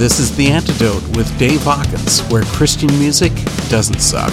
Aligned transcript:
This 0.00 0.18
is 0.18 0.34
The 0.34 0.48
Antidote 0.50 1.06
with 1.14 1.38
Dave 1.38 1.60
Hawkins, 1.60 2.20
where 2.30 2.42
Christian 2.44 2.88
music 2.98 3.34
doesn't 3.68 4.00
suck. 4.00 4.32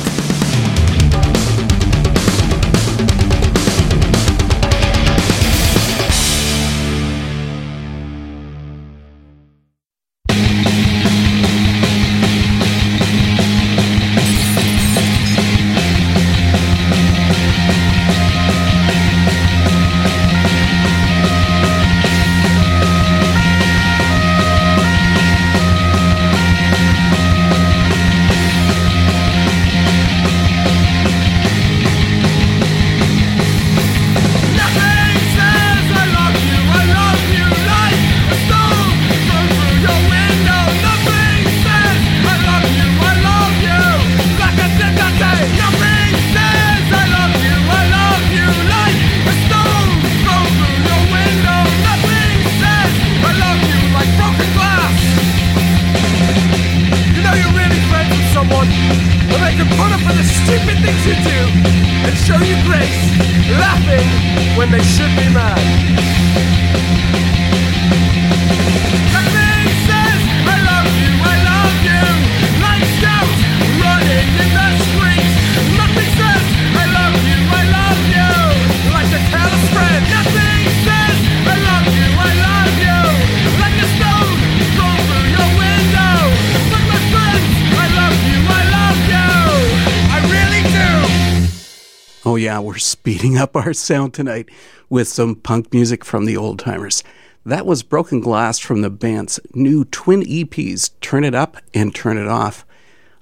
Our 93.68 93.74
sound 93.74 94.14
tonight 94.14 94.50
with 94.90 95.10
some 95.10 95.36
punk 95.36 95.74
music 95.74 96.06
from 96.06 96.24
the 96.24 96.38
old 96.38 96.58
timers. 96.58 97.04
That 97.46 97.66
was 97.66 97.84
Broken 97.84 98.22
Glass 98.22 98.60
from 98.60 98.82
the 98.82 98.90
band's 98.90 99.42
new 99.54 99.84
twin 99.84 100.22
EPs, 100.22 100.92
Turn 101.02 101.26
It 101.26 101.36
Up 101.36 101.58
and 101.74 101.94
Turn 101.94 102.18
It 102.18 102.30
Off. 102.30 102.66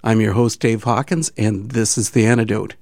I'm 0.03 0.21
your 0.21 0.33
host, 0.33 0.59
Dave 0.59 0.83
Hawkins, 0.83 1.31
and 1.35 1.71
this 1.71 1.97
is 1.97 2.11
The 2.11 2.27
Antidote. 2.27 2.75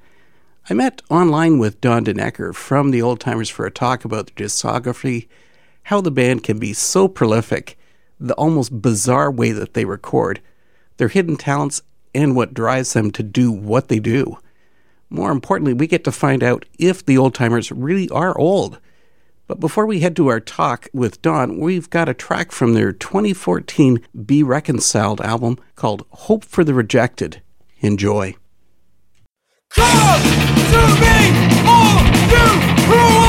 I 0.69 0.73
met 0.73 1.01
online 1.09 1.57
with 1.57 1.79
Don 1.79 2.03
DeNecker 2.03 2.53
from 2.53 2.91
the 2.91 3.01
Old 3.01 3.21
Timers 3.21 3.49
for 3.49 3.65
a 3.65 3.71
talk 3.71 4.03
about 4.03 4.27
their 4.35 4.45
discography, 4.47 5.29
how 5.83 6.01
the 6.01 6.11
band 6.11 6.43
can 6.43 6.59
be 6.59 6.73
so 6.73 7.07
prolific, 7.07 7.77
the 8.19 8.33
almost 8.33 8.81
bizarre 8.81 9.31
way 9.31 9.53
that 9.53 9.73
they 9.73 9.85
record, 9.85 10.41
their 10.97 11.07
hidden 11.07 11.37
talents, 11.37 11.81
and 12.13 12.35
what 12.35 12.53
drives 12.53 12.91
them 12.91 13.09
to 13.11 13.23
do 13.23 13.53
what 13.53 13.87
they 13.87 13.99
do. 13.99 14.37
More 15.13 15.31
importantly, 15.31 15.75
we 15.75 15.85
get 15.85 16.03
to 16.05 16.11
find 16.11 16.43
out 16.43 16.65
if 16.79 17.05
the 17.05 17.19
old 17.19 17.35
timers 17.35 17.71
really 17.71 18.09
are 18.09 18.35
old. 18.35 18.79
But 19.45 19.59
before 19.59 19.85
we 19.85 19.99
head 19.99 20.15
to 20.15 20.27
our 20.29 20.39
talk 20.39 20.87
with 20.91 21.21
Don, 21.21 21.59
we've 21.59 21.87
got 21.91 22.09
a 22.09 22.15
track 22.15 22.51
from 22.51 22.73
their 22.73 22.91
2014 22.91 24.03
Be 24.25 24.41
Reconciled 24.41 25.21
album 25.21 25.59
called 25.75 26.03
Hope 26.09 26.43
for 26.43 26.63
the 26.63 26.73
Rejected. 26.73 27.43
Enjoy. 27.79 28.35
Come 29.69 30.23
to 30.23 30.81
me, 30.99 31.29
all 31.67 32.01
you 32.31 32.47
who 32.87 33.22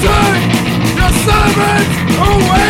Take 0.00 0.96
your 0.96 1.12
servants 1.24 1.96
away! 2.18 2.61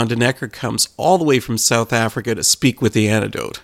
Don 0.00 0.08
DeNecker 0.08 0.50
comes 0.50 0.88
all 0.96 1.18
the 1.18 1.24
way 1.24 1.40
from 1.40 1.58
South 1.58 1.92
Africa 1.92 2.34
to 2.34 2.42
speak 2.42 2.80
with 2.80 2.94
the 2.94 3.06
antidote. 3.06 3.60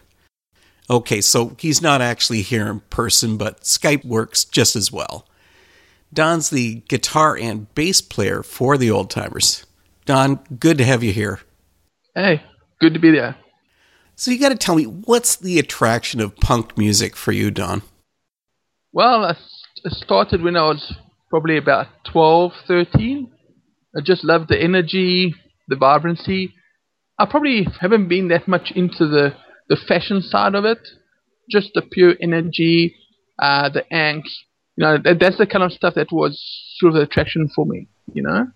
Okay, 0.91 1.23
so 1.23 1.57
he's 1.59 1.81
not 1.81 2.03
actually 2.03 2.43
here 2.43 2.67
in 2.67 2.81
person, 2.91 3.39
but 3.39 3.63
Skype 3.63 4.05
works 4.05 4.45
just 4.45 4.77
as 4.77 4.93
well. 4.93 5.27
Don's 6.13 6.51
the 6.51 6.83
guitar 6.89 7.39
and 7.39 7.75
bass 7.75 8.03
player 8.03 8.43
for 8.43 8.77
the 8.77 8.91
Old 8.91 9.09
Timers. 9.09 9.65
Don, 10.05 10.41
good 10.61 10.77
to 10.77 10.85
have 10.85 11.03
you 11.03 11.11
here. 11.11 11.41
Hey, 12.15 12.43
good 12.81 12.93
to 12.93 13.01
be 13.01 13.13
there. 13.13 13.37
So 14.15 14.31
you 14.31 14.39
got 14.39 14.51
to 14.51 14.57
tell 14.57 14.77
me, 14.77 14.85
what's 14.85 15.37
the 15.37 15.59
attraction 15.59 16.21
of 16.21 16.37
punk 16.37 16.77
music 16.77 17.17
for 17.17 17.33
you, 17.33 17.51
Don? 17.51 17.81
Well, 18.93 19.25
I 19.25 19.37
started 19.87 20.43
when 20.43 20.57
I 20.57 20.69
was 20.69 20.95
probably 21.31 21.57
about 21.57 21.87
12, 22.13 22.53
13. 22.69 23.33
I 23.97 24.03
just 24.03 24.23
loved 24.23 24.51
the 24.51 24.63
energy, 24.63 25.35
the 25.69 25.77
vibrancy. 25.77 26.55
I 27.19 27.27
probably 27.27 27.67
haven't 27.81 28.09
been 28.09 28.29
that 28.29 28.47
much 28.47 28.73
into 28.75 29.07
the, 29.07 29.35
the 29.69 29.77
fashion 29.77 30.23
side 30.23 30.55
of 30.55 30.65
it. 30.65 30.79
Just 31.51 31.71
the 31.75 31.83
pure 31.83 32.15
energy, 32.21 32.97
uh, 33.39 33.69
the 33.69 33.85
angst. 33.93 34.35
You 34.77 34.85
know, 34.85 34.99
that, 35.05 35.19
that's 35.21 35.39
the 35.39 35.47
kind 35.47 35.65
of 35.65 35.73
stuff 35.73 35.95
that 35.95 36.13
was 36.13 36.39
sort 36.79 36.91
of 36.91 36.97
the 36.97 37.03
attraction 37.03 37.49
for 37.55 37.65
me, 37.65 37.89
you 38.13 38.23
know? 38.23 38.49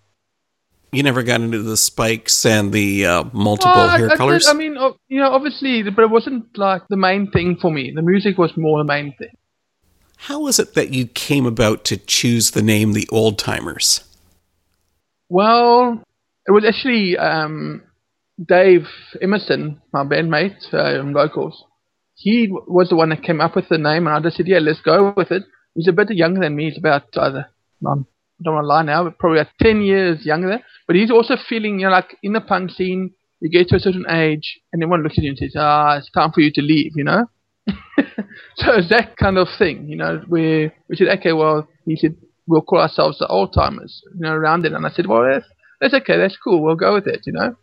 You 0.93 1.05
never 1.05 1.23
got 1.23 1.41
into 1.41 1.62
the 1.62 1.77
spikes 1.77 2.45
and 2.45 2.73
the 2.73 3.07
uh, 3.07 3.25
multiple 3.33 3.73
Well, 3.73 3.89
I- 3.89 3.99
hair 3.99 4.11
I, 4.11 4.17
colors? 4.17 4.47
Did, 4.47 4.51
I 4.51 4.59
mean, 4.59 4.75
you 5.09 5.21
know, 5.21 5.31
obviously, 5.31 5.83
but 5.85 6.03
it 6.03 6.11
wasn't 6.11 6.59
like 6.59 6.83
the 6.89 6.97
main 6.97 7.31
thing 7.31 7.56
for 7.63 7.71
me. 7.71 7.93
The 7.95 8.03
music 8.03 8.37
was 8.39 8.56
more 8.56 8.79
the 8.79 8.85
main 8.85 9.15
thing. 9.17 9.31
How 10.17 10.41
was 10.41 10.59
it 10.59 10.75
that 10.75 10.93
you 10.93 11.06
came 11.06 11.47
about 11.47 11.85
to 11.85 11.97
choose 11.97 12.51
the 12.51 12.61
name 12.61 12.93
The 12.93 13.09
Old 13.11 13.39
Timers? 13.39 14.05
Well, 15.29 16.03
it 16.47 16.53
was 16.53 16.65
actually 16.67 17.17
um, 17.17 17.83
Dave 18.43 18.87
Emerson, 19.21 19.81
my 19.93 20.05
bandmate, 20.05 20.73
uh, 20.73 21.01
in 21.01 21.13
vocals. 21.13 21.65
He 22.15 22.49
was 22.51 22.89
the 22.89 22.97
one 22.97 23.11
that 23.11 23.23
came 23.23 23.41
up 23.41 23.57
with 23.57 23.69
the 23.69 23.79
name, 23.79 24.07
and 24.07 24.15
I 24.15 24.21
just 24.21 24.37
said, 24.37 24.49
"Yeah, 24.49 24.59
let's 24.59 24.81
go 24.81 25.13
with 25.17 25.31
it." 25.31 25.43
He's 25.75 25.89
a 25.89 25.93
bit 25.93 26.11
younger 26.11 26.41
than 26.41 26.57
me. 26.57 26.69
He's 26.69 26.79
about 26.79 27.05
either 27.17 27.49
um, 27.87 28.07
I 28.41 28.45
don't 28.45 28.55
want 28.55 28.65
to 28.65 28.69
lie 28.69 28.83
now, 28.83 29.05
but 29.05 29.19
probably 29.19 29.41
about 29.41 29.53
ten 29.61 29.83
years 29.83 30.25
younger. 30.27 30.61
But 30.87 30.97
he's 30.97 31.11
also 31.11 31.37
feeling, 31.49 31.81
you 31.81 31.87
know, 31.87 31.93
like 31.93 32.17
in 32.23 32.33
the 32.33 32.41
punk 32.41 32.73
scene, 32.73 33.13
you 33.41 33.51
get 33.51 33.69
to 33.69 33.77
a 33.77 33.81
certain 33.81 34.07
age, 34.11 34.61
and 34.73 34.83
everyone 34.83 35.03
looks 35.03 35.19
at 35.19 35.25
you 35.25 35.31
and 35.31 35.39
says, 35.39 35.55
"Ah, 35.57 35.97
it's 35.97 36.11
time 36.11 36.33
for 36.33 36.41
you 36.41 36.53
to 36.53 36.63
leave," 36.63 36.93
you 36.97 37.05
know. 37.05 37.27
so 38.57 38.73
it's 38.75 38.89
that 38.91 39.17
kind 39.17 39.39
of 39.39 39.49
thing, 39.59 39.89
you 39.89 39.97
know, 39.97 40.23
where 40.29 40.73
we 40.89 40.97
said, 40.97 41.09
okay, 41.19 41.33
well, 41.33 41.69
he 41.85 41.97
said, 41.97 42.17
we'll 42.47 42.63
call 42.63 42.81
ourselves 42.81 43.19
the 43.19 43.27
old 43.29 43.53
timers, 43.53 44.03
you 44.15 44.21
know, 44.21 44.33
around 44.33 44.65
it. 44.67 44.73
And 44.73 44.87
I 44.87 44.91
said, 44.91 45.07
well, 45.07 45.25
that's, 45.31 45.47
that's 45.81 45.94
okay, 45.94 46.17
that's 46.17 46.37
cool, 46.37 46.62
we'll 46.62 46.77
go 46.77 46.94
with 46.94 47.06
it, 47.06 47.27
you 47.27 47.32
know. 47.32 47.56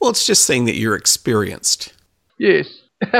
Well, 0.00 0.10
it's 0.10 0.26
just 0.26 0.44
saying 0.44 0.66
that 0.66 0.76
you're 0.76 0.96
experienced. 0.96 1.92
Yes. 2.38 2.68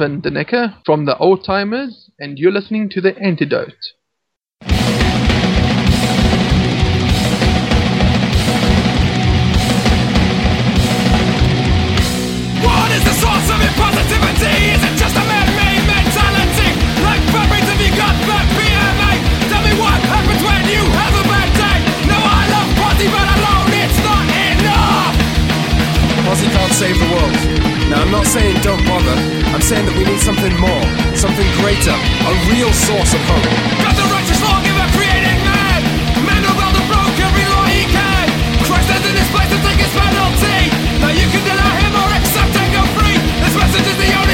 Donovan 0.00 0.22
DeNecker 0.22 0.82
from 0.86 1.04
the 1.04 1.14
Old 1.18 1.44
Timers, 1.44 2.10
and 2.18 2.38
you're 2.38 2.50
listening 2.50 2.88
to 2.88 3.02
The 3.02 3.14
Antidote. 3.18 3.92
What 12.64 12.90
is 12.92 13.04
the 13.04 13.12
source 13.12 13.50
of 13.52 13.60
your 13.60 13.74
can't 26.60 26.76
save 26.76 26.98
the 27.00 27.08
world. 27.08 27.34
Now, 27.88 28.04
I'm 28.04 28.12
not 28.12 28.26
saying 28.28 28.60
don't 28.60 28.84
bother. 28.84 29.16
I'm 29.56 29.64
saying 29.64 29.88
that 29.88 29.96
we 29.96 30.04
need 30.04 30.20
something 30.20 30.52
more, 30.60 30.84
something 31.16 31.48
greater, 31.64 31.96
a 31.96 32.32
real 32.52 32.68
source 32.68 33.16
of 33.16 33.22
hope. 33.24 33.48
Got 33.80 33.96
the 33.96 34.04
righteous 34.12 34.40
lawgiver 34.44 34.86
creating 34.92 35.40
man. 35.40 35.80
Man 36.20 36.40
who 36.44 36.52
built 36.60 36.76
and 36.76 36.88
broke 36.92 37.16
every 37.16 37.46
law 37.48 37.64
he 37.64 37.82
can. 37.88 38.26
Christ 38.68 38.92
is 38.92 39.04
in 39.08 39.16
his 39.16 39.30
place 39.32 39.48
to 39.48 39.58
take 39.64 39.80
his 39.80 39.92
penalty. 39.96 40.60
Now 41.00 41.12
you 41.16 41.26
can 41.32 41.42
deny 41.48 41.74
him 41.80 41.92
or 41.96 42.08
accept 42.12 42.52
and 42.52 42.70
go 42.76 42.82
free. 42.92 43.16
This 43.40 43.54
message 43.56 43.86
is 43.88 43.96
the 43.96 44.10
only 44.20 44.29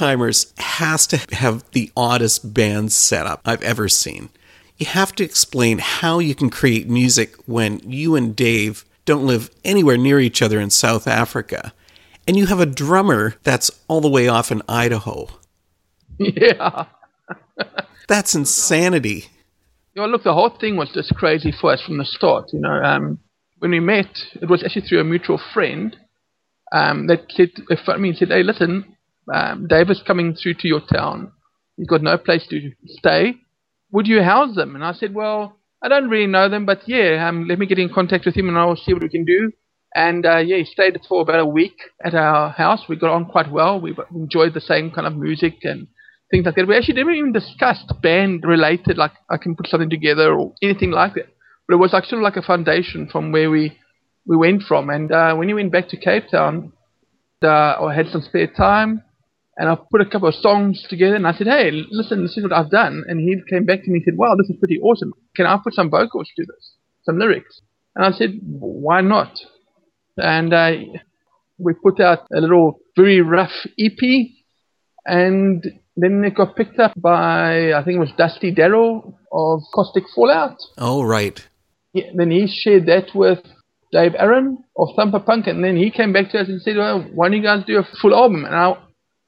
Timers 0.00 0.54
has 0.56 1.06
to 1.08 1.18
have 1.34 1.62
the 1.72 1.92
oddest 1.94 2.54
band 2.54 2.90
setup 2.90 3.42
I've 3.44 3.60
ever 3.60 3.86
seen. 3.86 4.30
You 4.78 4.86
have 4.86 5.14
to 5.16 5.24
explain 5.24 5.76
how 5.76 6.20
you 6.20 6.34
can 6.34 6.48
create 6.48 6.88
music 6.88 7.34
when 7.44 7.80
you 7.80 8.16
and 8.16 8.34
Dave 8.34 8.86
don't 9.04 9.26
live 9.26 9.50
anywhere 9.62 9.98
near 9.98 10.18
each 10.18 10.40
other 10.40 10.58
in 10.58 10.70
South 10.70 11.06
Africa. 11.06 11.74
And 12.26 12.34
you 12.34 12.46
have 12.46 12.60
a 12.60 12.64
drummer 12.64 13.34
that's 13.42 13.70
all 13.88 14.00
the 14.00 14.08
way 14.08 14.26
off 14.26 14.50
in 14.50 14.62
Idaho. 14.66 15.28
yeah. 16.16 16.86
That's 18.08 18.34
insanity. 18.34 19.26
You 19.94 20.00
know, 20.00 20.08
look, 20.08 20.22
the 20.22 20.32
whole 20.32 20.56
thing 20.58 20.76
was 20.76 20.90
just 20.94 21.14
crazy 21.14 21.52
for 21.52 21.74
us 21.74 21.82
from 21.82 21.98
the 21.98 22.06
start. 22.06 22.54
You 22.54 22.60
know, 22.60 22.72
um, 22.72 23.18
when 23.58 23.72
we 23.72 23.80
met, 23.80 24.08
it 24.40 24.48
was 24.48 24.64
actually 24.64 24.88
through 24.88 25.00
a 25.00 25.04
mutual 25.04 25.38
friend 25.52 25.94
um, 26.72 27.06
that 27.08 27.26
said, 27.28 27.50
if, 27.68 27.80
I 27.86 27.98
mean, 27.98 28.14
said, 28.14 28.28
hey, 28.28 28.42
listen, 28.42 28.96
um, 29.32 29.66
David's 29.68 30.02
coming 30.06 30.34
through 30.34 30.54
to 30.54 30.68
your 30.68 30.80
town. 30.80 31.32
He's 31.76 31.86
got 31.88 32.02
no 32.02 32.18
place 32.18 32.46
to 32.50 32.72
stay. 32.86 33.36
Would 33.92 34.06
you 34.06 34.22
house 34.22 34.54
them? 34.54 34.74
And 34.74 34.84
I 34.84 34.92
said, 34.92 35.14
well, 35.14 35.56
I 35.82 35.88
don't 35.88 36.10
really 36.10 36.26
know 36.26 36.48
them, 36.48 36.66
but 36.66 36.80
yeah, 36.86 37.26
um, 37.26 37.46
let 37.48 37.58
me 37.58 37.66
get 37.66 37.78
in 37.78 37.92
contact 37.92 38.26
with 38.26 38.36
him 38.36 38.48
and 38.48 38.58
I'll 38.58 38.76
see 38.76 38.92
what 38.92 39.02
we 39.02 39.08
can 39.08 39.24
do. 39.24 39.52
And 39.94 40.24
uh, 40.24 40.38
yeah, 40.38 40.58
he 40.58 40.64
stayed 40.64 40.98
for 41.08 41.22
about 41.22 41.40
a 41.40 41.46
week 41.46 41.76
at 42.04 42.14
our 42.14 42.50
house. 42.50 42.82
We 42.88 42.96
got 42.96 43.10
on 43.10 43.24
quite 43.26 43.50
well. 43.50 43.80
We 43.80 43.96
enjoyed 44.14 44.54
the 44.54 44.60
same 44.60 44.90
kind 44.90 45.06
of 45.06 45.16
music 45.16 45.54
and 45.62 45.88
things 46.30 46.46
like 46.46 46.54
that. 46.54 46.68
We 46.68 46.76
actually 46.76 46.94
didn't 46.94 47.14
even 47.14 47.32
discuss 47.32 47.82
band 48.02 48.44
related, 48.44 48.98
like 48.98 49.12
I 49.28 49.36
can 49.36 49.56
put 49.56 49.66
something 49.66 49.90
together 49.90 50.32
or 50.32 50.54
anything 50.62 50.92
like 50.92 51.14
that. 51.14 51.26
But 51.66 51.74
it 51.74 51.78
was 51.78 51.92
like 51.92 52.04
sort 52.04 52.20
of 52.20 52.24
like 52.24 52.36
a 52.36 52.42
foundation 52.42 53.08
from 53.10 53.32
where 53.32 53.50
we 53.50 53.76
we 54.26 54.36
went 54.36 54.62
from. 54.62 54.90
And 54.90 55.10
uh, 55.10 55.34
when 55.34 55.48
he 55.48 55.54
went 55.54 55.72
back 55.72 55.88
to 55.88 55.96
Cape 55.96 56.28
Town, 56.30 56.72
uh, 57.42 57.48
I 57.48 57.94
had 57.94 58.08
some 58.08 58.22
spare 58.22 58.46
time, 58.46 59.02
and 59.60 59.68
I 59.68 59.76
put 59.90 60.00
a 60.00 60.06
couple 60.06 60.26
of 60.26 60.34
songs 60.34 60.82
together. 60.88 61.14
And 61.14 61.26
I 61.26 61.34
said, 61.34 61.46
"Hey, 61.46 61.70
listen, 61.90 62.22
this 62.22 62.36
is 62.38 62.42
what 62.42 62.52
I've 62.52 62.70
done." 62.70 63.04
And 63.06 63.20
he 63.20 63.36
came 63.50 63.66
back 63.66 63.82
to 63.82 63.90
me 63.90 63.98
and 63.98 64.04
said, 64.06 64.16
"Wow, 64.16 64.34
this 64.34 64.48
is 64.48 64.56
pretty 64.56 64.80
awesome. 64.80 65.12
Can 65.36 65.44
I 65.44 65.58
put 65.62 65.74
some 65.74 65.90
vocals 65.90 66.30
to 66.36 66.46
this, 66.46 66.76
some 67.02 67.18
lyrics?" 67.18 67.60
And 67.94 68.02
I 68.06 68.10
said, 68.12 68.40
"Why 68.42 69.02
not?" 69.02 69.38
And 70.16 70.54
uh, 70.54 70.72
we 71.58 71.74
put 71.74 72.00
out 72.00 72.20
a 72.34 72.40
little 72.40 72.80
very 72.96 73.20
rough 73.20 73.52
EP, 73.78 74.00
and 75.04 75.62
then 75.94 76.24
it 76.24 76.34
got 76.34 76.56
picked 76.56 76.78
up 76.78 76.92
by 76.96 77.74
I 77.74 77.84
think 77.84 77.96
it 77.96 78.00
was 78.00 78.12
Dusty 78.16 78.50
Darrell 78.50 79.20
of 79.30 79.60
Caustic 79.74 80.04
Fallout. 80.14 80.56
Oh 80.78 81.02
right. 81.02 81.46
Yeah, 81.92 82.06
then 82.14 82.30
he 82.30 82.46
shared 82.46 82.86
that 82.86 83.14
with 83.14 83.40
Dave 83.92 84.14
Aaron 84.16 84.64
of 84.78 84.88
Thumper 84.96 85.20
Punk, 85.20 85.48
and 85.48 85.62
then 85.62 85.76
he 85.76 85.90
came 85.90 86.14
back 86.14 86.30
to 86.30 86.38
us 86.38 86.48
and 86.48 86.62
said, 86.62 86.78
"Well, 86.78 87.02
why 87.12 87.28
don't 87.28 87.36
you 87.36 87.42
guys 87.42 87.64
do 87.66 87.78
a 87.78 87.88
full 88.00 88.14
album?" 88.14 88.46
And 88.46 88.54
I, 88.54 88.76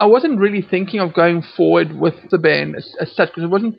I 0.03 0.07
wasn't 0.07 0.41
really 0.41 0.63
thinking 0.63 0.99
of 0.99 1.15
going 1.15 1.43
forward 1.57 1.93
with 1.93 2.15
the 2.29 2.37
band 2.37 2.75
as, 2.75 2.93
as 3.01 3.15
such 3.15 3.29
because 3.29 3.45
it 3.45 3.51
wasn't 3.51 3.77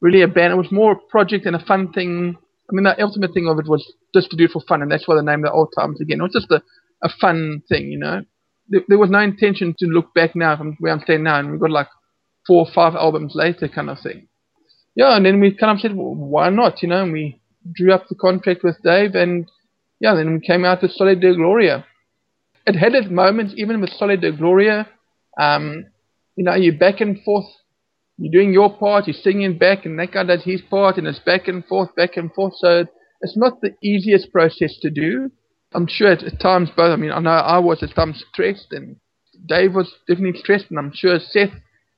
really 0.00 0.22
a 0.22 0.28
band; 0.28 0.52
it 0.52 0.56
was 0.56 0.70
more 0.70 0.92
a 0.92 1.10
project 1.10 1.46
and 1.46 1.56
a 1.56 1.64
fun 1.64 1.90
thing. 1.92 2.36
I 2.70 2.70
mean, 2.70 2.84
the 2.84 3.02
ultimate 3.02 3.34
thing 3.34 3.48
of 3.48 3.58
it 3.58 3.66
was 3.66 3.84
just 4.14 4.30
to 4.30 4.36
do 4.36 4.44
it 4.44 4.52
for 4.52 4.62
fun, 4.68 4.82
and 4.82 4.92
that's 4.92 5.08
why 5.08 5.16
the 5.16 5.22
name 5.22 5.42
the 5.42 5.50
Old 5.50 5.72
times 5.76 6.00
again. 6.00 6.20
It 6.20 6.22
was 6.22 6.32
just 6.32 6.50
a, 6.52 6.62
a 7.02 7.08
fun 7.20 7.60
thing, 7.68 7.90
you 7.90 7.98
know. 7.98 8.22
There, 8.68 8.82
there 8.86 8.98
was 8.98 9.10
no 9.10 9.18
intention 9.18 9.74
to 9.80 9.86
look 9.86 10.14
back 10.14 10.36
now 10.36 10.56
from 10.56 10.76
where 10.78 10.92
I'm 10.92 11.00
standing 11.00 11.24
now, 11.24 11.40
and 11.40 11.50
we've 11.50 11.60
got 11.60 11.72
like 11.72 11.88
four 12.46 12.64
or 12.64 12.72
five 12.72 12.94
albums 12.94 13.32
later, 13.34 13.66
kind 13.66 13.90
of 13.90 13.98
thing. 13.98 14.28
Yeah, 14.94 15.16
and 15.16 15.26
then 15.26 15.40
we 15.40 15.56
kind 15.56 15.76
of 15.76 15.80
said, 15.80 15.96
well, 15.96 16.14
why 16.14 16.50
not, 16.50 16.84
you 16.84 16.88
know? 16.88 17.02
And 17.02 17.12
we 17.12 17.40
drew 17.74 17.92
up 17.92 18.06
the 18.08 18.14
contract 18.14 18.62
with 18.62 18.80
Dave, 18.84 19.16
and 19.16 19.50
yeah, 19.98 20.14
then 20.14 20.34
we 20.34 20.40
came 20.40 20.64
out 20.64 20.82
with 20.82 20.92
Soli 20.92 21.16
Deo 21.16 21.34
Gloria. 21.34 21.84
It 22.64 22.76
had 22.76 22.94
its 22.94 23.10
moments, 23.10 23.54
even 23.56 23.80
with 23.80 23.90
Soli 23.90 24.16
Deo 24.16 24.36
Gloria. 24.36 24.86
Um, 25.38 25.86
you 26.36 26.44
know, 26.44 26.54
you're 26.54 26.78
back 26.78 27.00
and 27.00 27.22
forth. 27.22 27.46
You're 28.16 28.32
doing 28.32 28.52
your 28.52 28.76
part, 28.76 29.08
you're 29.08 29.14
singing 29.14 29.58
back, 29.58 29.84
and 29.84 29.98
that 29.98 30.12
guy 30.12 30.22
does 30.22 30.44
his 30.44 30.60
part, 30.62 30.98
and 30.98 31.06
it's 31.06 31.18
back 31.18 31.48
and 31.48 31.64
forth, 31.64 31.94
back 31.96 32.16
and 32.16 32.32
forth. 32.32 32.54
So 32.58 32.86
it's 33.20 33.36
not 33.36 33.60
the 33.60 33.74
easiest 33.82 34.32
process 34.32 34.78
to 34.82 34.90
do. 34.90 35.30
I'm 35.72 35.88
sure 35.88 36.12
at, 36.12 36.22
at 36.22 36.40
times 36.40 36.70
both. 36.76 36.92
I 36.92 36.96
mean, 36.96 37.10
I 37.10 37.18
know 37.18 37.30
I 37.30 37.58
was 37.58 37.82
at 37.82 37.94
times 37.94 38.24
stressed, 38.32 38.68
and 38.70 38.96
Dave 39.46 39.74
was 39.74 39.92
definitely 40.06 40.38
stressed, 40.38 40.66
and 40.70 40.78
I'm 40.78 40.92
sure 40.94 41.18
Seth, 41.18 41.50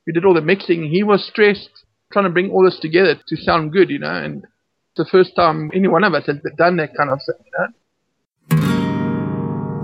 who 0.07 0.13
did 0.13 0.25
all 0.25 0.33
the 0.33 0.41
mixing, 0.41 0.85
he 0.85 1.03
was 1.03 1.27
stressed, 1.27 1.85
trying 2.13 2.25
to 2.25 2.31
bring 2.31 2.51
all 2.51 2.65
this 2.65 2.79
together 2.81 3.21
to 3.29 3.37
sound 3.37 3.73
good, 3.73 3.91
you 3.91 3.99
know. 3.99 4.15
And 4.15 4.45
it's 4.45 4.97
the 4.97 5.05
first 5.05 5.37
time 5.37 5.71
any 5.75 5.89
one 5.89 6.05
of 6.05 6.15
us 6.15 6.27
has 6.27 6.37
done 6.57 6.79
that 6.79 6.97
kind 6.97 7.11
of 7.11 7.19
thing, 7.27 7.45
you 7.45 7.53
know. 7.59 8.76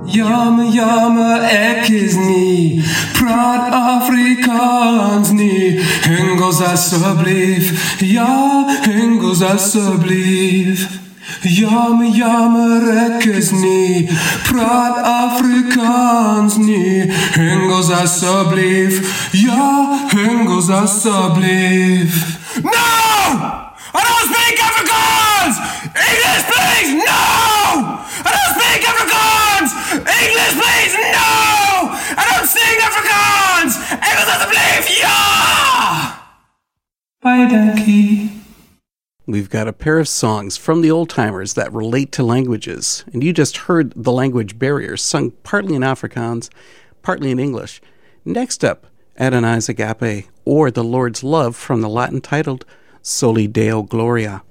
Jammer, 0.07 0.65
jammer, 0.65 1.43
ek 1.47 1.89
is 1.89 2.17
nie 2.19 2.83
Praat 3.15 3.71
Afrikaans 3.71 5.31
nie 5.31 5.79
Engels 6.11 6.59
asseblief 6.61 8.01
Ja, 8.03 8.67
Engels 8.91 9.43
asseblief 9.47 10.83
Jammer, 11.47 12.11
jammer, 12.11 12.89
ek 13.07 13.29
is 13.31 13.53
nie 13.55 14.09
Praat 14.51 14.99
Afrikaans 15.07 16.59
nie 16.59 17.07
Engels 17.39 17.91
asseblief 17.95 19.31
Ja, 19.39 20.03
Engels 20.19 20.69
asseblief 20.83 22.19
No! 22.67 22.91
I 23.95 24.01
don't 24.03 24.27
speak 24.35 24.59
Afrikaans! 24.67 25.57
English, 25.95 26.45
please! 26.51 26.93
No! 27.07 28.02
I 28.73 28.81
Afrikaans! 28.81 29.71
English, 30.01 30.55
please! 30.57 30.95
No! 31.13 31.93
I 32.17 32.25
don't 32.33 32.49
sing 32.49 32.81
Afrikaans! 32.81 33.73
Engels 33.93 34.33
dankie. 37.51 38.31
We've 39.27 39.51
got 39.51 39.69
a 39.69 39.73
pair 39.73 39.99
of 39.99 40.09
songs 40.09 40.57
from 40.57 40.81
the 40.81 40.91
old 40.91 41.11
timers 41.11 41.55
that 41.55 41.73
relate 41.73 42.13
to 42.13 42.23
languages, 42.23 43.05
and 43.13 43.23
you 43.23 43.33
just 43.33 43.57
heard 43.69 43.93
The 43.95 44.11
Language 44.11 44.59
Barrier 44.59 44.97
sung 44.97 45.33
partly 45.43 45.75
in 45.75 45.83
Afrikaans, 45.83 46.49
partly 47.03 47.31
in 47.31 47.39
English. 47.39 47.81
Next 48.25 48.65
up, 48.65 48.87
Adonai's 49.19 49.69
Agape, 49.69 50.29
or 50.45 50.71
The 50.71 50.83
Lord's 50.83 51.23
Love 51.23 51.57
from 51.57 51.83
the 51.83 51.89
Latin 51.89 52.23
titled 52.23 52.65
Soli 53.03 53.47
Deo 53.47 53.83
Gloria. 53.83 54.43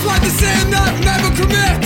Despite 0.00 0.22
the 0.22 0.30
sin 0.30 0.70
that 0.70 0.96
never 1.04 1.28
commit. 1.36 1.84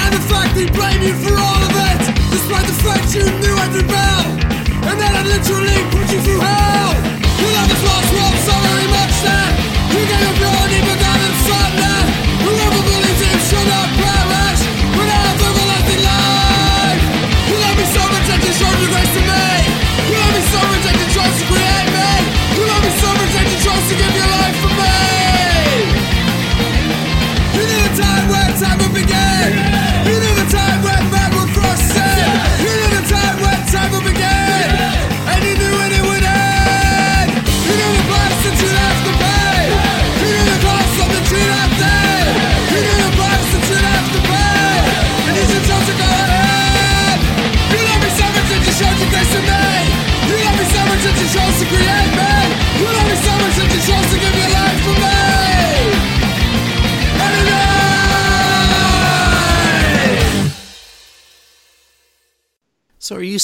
And 0.00 0.10
the 0.14 0.24
fact 0.24 0.54
they 0.56 0.64
blame 0.72 1.02
you 1.02 1.12
for 1.20 1.36
all 1.36 1.60
of 1.60 1.76
it 1.92 2.00
Despite 2.32 2.64
the 2.64 2.78
fact 2.80 3.12
you 3.12 3.28
knew 3.44 3.52
I'd 3.52 3.76
rebel 3.76 4.24
And 4.88 4.96
that 4.98 5.12
I 5.12 5.22
literally 5.28 6.05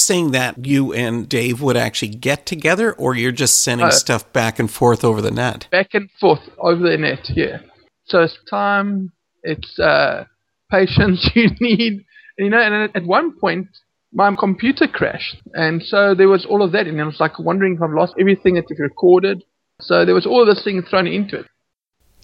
Saying 0.03 0.31
that 0.31 0.65
you 0.65 0.91
and 0.93 1.27
Dave 1.29 1.61
would 1.61 1.77
actually 1.77 2.09
get 2.09 2.45
together 2.45 2.93
or 2.93 3.15
you're 3.15 3.31
just 3.31 3.63
sending 3.63 3.87
Uh, 3.87 3.91
stuff 3.91 4.31
back 4.33 4.59
and 4.59 4.69
forth 4.69 5.03
over 5.03 5.21
the 5.21 5.31
net? 5.31 5.67
back 5.71 5.93
and 5.93 6.09
forth 6.19 6.41
over 6.59 6.81
the 6.89 6.97
net. 6.97 7.29
Yeah. 7.29 7.59
So 8.05 8.21
it's 8.23 8.37
time, 8.49 9.11
it's 9.43 9.79
uh, 9.79 10.25
patience 10.69 11.19
you 11.35 11.49
need, 11.61 11.93
and, 12.37 12.45
you 12.45 12.49
know. 12.49 12.59
And 12.59 12.95
at- 12.95 13.03
one 13.05 13.31
point, 13.39 13.67
my 14.11 14.35
computer 14.35 14.87
crashed, 14.87 15.37
and 15.53 15.81
so 15.81 16.13
there 16.13 16.27
was 16.27 16.45
all 16.45 16.61
of 16.61 16.71
that, 16.73 16.85
and 16.87 16.99
I 17.01 17.05
was 17.05 17.19
like 17.19 17.39
wondering 17.39 17.75
if 17.75 17.81
I've 17.81 17.93
lost 18.01 18.13
everything 18.19 18.55
that 18.55 18.65
we've 18.69 18.79
recorded. 18.79 19.43
So 19.81 20.05
there 20.05 20.15
was 20.15 20.25
all 20.27 20.45
this 20.45 20.63
thing 20.63 20.81
thrown 20.83 21.07
into 21.07 21.39
it. 21.39 21.47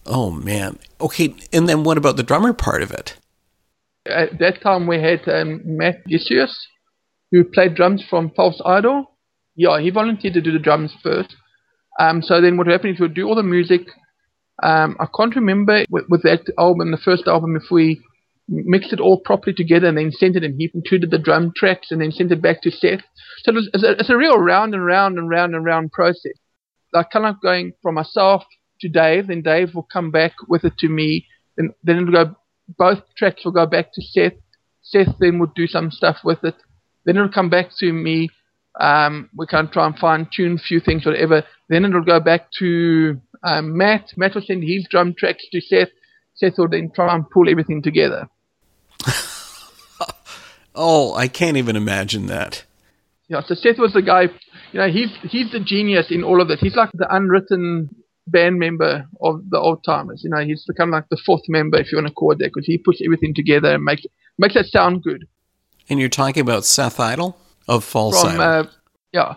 Oh 0.05 0.29
man. 0.31 0.79
Okay, 0.99 1.33
and 1.53 1.67
then 1.69 1.83
what 1.83 1.97
about 1.97 2.15
the 2.17 2.23
drummer 2.23 2.53
part 2.53 2.81
of 2.83 2.91
it? 2.91 3.15
At 4.05 4.37
that 4.39 4.61
time, 4.61 4.85
we 4.87 4.97
had 5.01 5.21
um, 5.27 5.61
Matt 5.65 5.97
Gisius, 6.07 6.53
who 7.31 7.43
played 7.43 7.75
drums 7.75 8.03
from 8.07 8.31
False 8.31 8.61
Idol. 8.65 9.17
Yeah, 9.55 9.79
he 9.79 9.89
volunteered 9.89 10.33
to 10.35 10.41
do 10.41 10.51
the 10.51 10.59
drums 10.59 10.93
first. 11.03 11.35
Um, 11.99 12.21
so 12.21 12.41
then 12.41 12.57
what 12.57 12.67
happened 12.67 12.95
is 12.95 12.99
we'd 12.99 13.13
do 13.13 13.27
all 13.27 13.35
the 13.35 13.43
music. 13.43 13.81
Um, 14.63 14.97
I 14.99 15.05
can't 15.15 15.35
remember 15.35 15.85
with, 15.89 16.05
with 16.09 16.23
that 16.23 16.51
album, 16.57 16.91
the 16.91 16.97
first 16.97 17.27
album, 17.27 17.55
if 17.55 17.71
we 17.71 18.01
mixed 18.47 18.91
it 18.93 18.99
all 18.99 19.19
properly 19.19 19.53
together 19.53 19.87
and 19.87 19.97
then 19.97 20.11
sent 20.11 20.35
it 20.35 20.43
and 20.43 20.55
he 20.57 20.71
included 20.73 21.11
the 21.11 21.19
drum 21.19 21.53
tracks 21.55 21.91
and 21.91 22.01
then 22.01 22.11
sent 22.11 22.31
it 22.31 22.41
back 22.41 22.61
to 22.63 22.71
Seth. 22.71 23.01
So 23.43 23.51
it 23.51 23.55
was, 23.55 23.69
it's, 23.73 23.83
a, 23.83 23.91
it's 23.91 24.09
a 24.09 24.17
real 24.17 24.37
round 24.37 24.73
and 24.73 24.85
round 24.85 25.17
and 25.17 25.29
round 25.29 25.53
and 25.53 25.63
round 25.63 25.91
process. 25.91 26.33
Like 26.93 27.11
kind 27.11 27.25
of 27.25 27.41
going 27.41 27.73
from 27.83 27.95
myself 27.95 28.43
to 28.81 28.89
Dave, 28.89 29.27
then 29.27 29.41
Dave 29.41 29.75
will 29.75 29.87
come 29.91 30.09
back 30.09 30.33
with 30.47 30.63
it 30.63 30.77
to 30.79 30.89
me, 30.89 31.27
then 31.55 31.73
then 31.83 31.97
it'll 31.97 32.11
go 32.11 32.35
both 32.77 32.99
tracks 33.17 33.43
will 33.45 33.51
go 33.51 33.65
back 33.65 33.93
to 33.93 34.01
Seth. 34.01 34.33
Seth 34.81 35.15
then 35.19 35.39
would 35.39 35.53
do 35.53 35.67
some 35.67 35.91
stuff 35.91 36.17
with 36.23 36.43
it. 36.43 36.55
Then 37.09 37.17
it'll 37.17 37.29
come 37.29 37.49
back 37.49 37.71
to 37.79 37.91
me. 37.91 38.29
Um, 38.79 39.31
we 39.35 39.47
can 39.47 39.67
try 39.71 39.87
and 39.87 39.97
fine 39.97 40.29
tune 40.31 40.59
a 40.59 40.61
few 40.61 40.79
things, 40.79 41.07
whatever. 41.07 41.43
Then 41.67 41.83
it'll 41.83 42.03
go 42.03 42.19
back 42.19 42.51
to 42.59 43.19
um, 43.41 43.75
Matt. 43.75 44.11
Matt 44.15 44.35
will 44.35 44.43
send 44.43 44.63
his 44.63 44.85
drum 44.87 45.15
tracks 45.17 45.43
to 45.51 45.59
Seth. 45.59 45.89
Seth 46.35 46.59
will 46.59 46.69
then 46.69 46.91
try 46.93 47.15
and 47.15 47.27
pull 47.27 47.49
everything 47.49 47.81
together. 47.81 48.29
Oh, 50.75 51.15
I 51.15 51.27
can't 51.27 51.57
even 51.57 51.75
imagine 51.75 52.27
that. 52.27 52.63
Yeah, 53.27 53.41
so 53.45 53.55
Seth 53.55 53.79
was 53.79 53.91
the 53.93 54.03
guy. 54.03 54.27
You 54.71 54.79
know, 54.79 54.87
he's 54.87 55.09
he's 55.23 55.51
the 55.51 55.59
genius 55.59 56.09
in 56.09 56.23
all 56.23 56.39
of 56.39 56.47
this. 56.47 56.61
He's 56.61 56.75
like 56.75 56.91
the 56.93 57.13
unwritten 57.13 57.89
band 58.27 58.59
member 58.59 59.07
of 59.19 59.49
the 59.49 59.57
old 59.57 59.83
timers. 59.83 60.21
You 60.23 60.29
know, 60.29 60.45
he's 60.45 60.65
of 60.69 60.89
like 60.89 61.09
the 61.09 61.19
fourth 61.25 61.41
member, 61.49 61.79
if 61.79 61.91
you 61.91 61.97
want 61.97 62.07
to 62.07 62.13
call 62.13 62.31
it 62.31 62.37
that, 62.37 62.51
because 62.53 62.67
he 62.67 62.77
puts 62.77 63.01
everything 63.03 63.33
together 63.33 63.73
and 63.73 63.83
makes 63.83 64.03
makes 64.37 64.55
it 64.55 64.67
sound 64.67 65.03
good. 65.03 65.27
And 65.89 65.99
you're 65.99 66.09
talking 66.09 66.41
about 66.41 66.65
Seth 66.65 66.99
Idol 66.99 67.37
of 67.67 67.83
False 67.83 68.21
From 68.21 68.39
Idol. 68.39 68.43
uh, 68.43 68.63
yeah, 69.11 69.35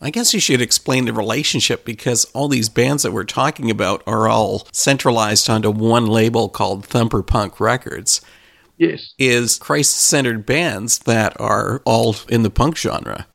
I 0.00 0.10
guess 0.10 0.32
you 0.34 0.40
should 0.40 0.60
explain 0.60 1.06
the 1.06 1.12
relationship 1.12 1.84
because 1.84 2.24
all 2.26 2.48
these 2.48 2.68
bands 2.68 3.02
that 3.02 3.12
we're 3.12 3.24
talking 3.24 3.70
about 3.70 4.02
are 4.06 4.28
all 4.28 4.66
centralized 4.72 5.48
onto 5.50 5.70
one 5.70 6.06
label 6.06 6.48
called 6.48 6.84
Thumper 6.86 7.22
Punk 7.22 7.58
Records. 7.58 8.20
yes, 8.76 9.12
Is 9.18 9.58
Christ-centered 9.58 10.46
bands 10.46 11.00
that 11.00 11.38
are 11.40 11.82
all 11.84 12.14
in 12.28 12.42
the 12.42 12.50
punk 12.50 12.76
genre. 12.76 13.26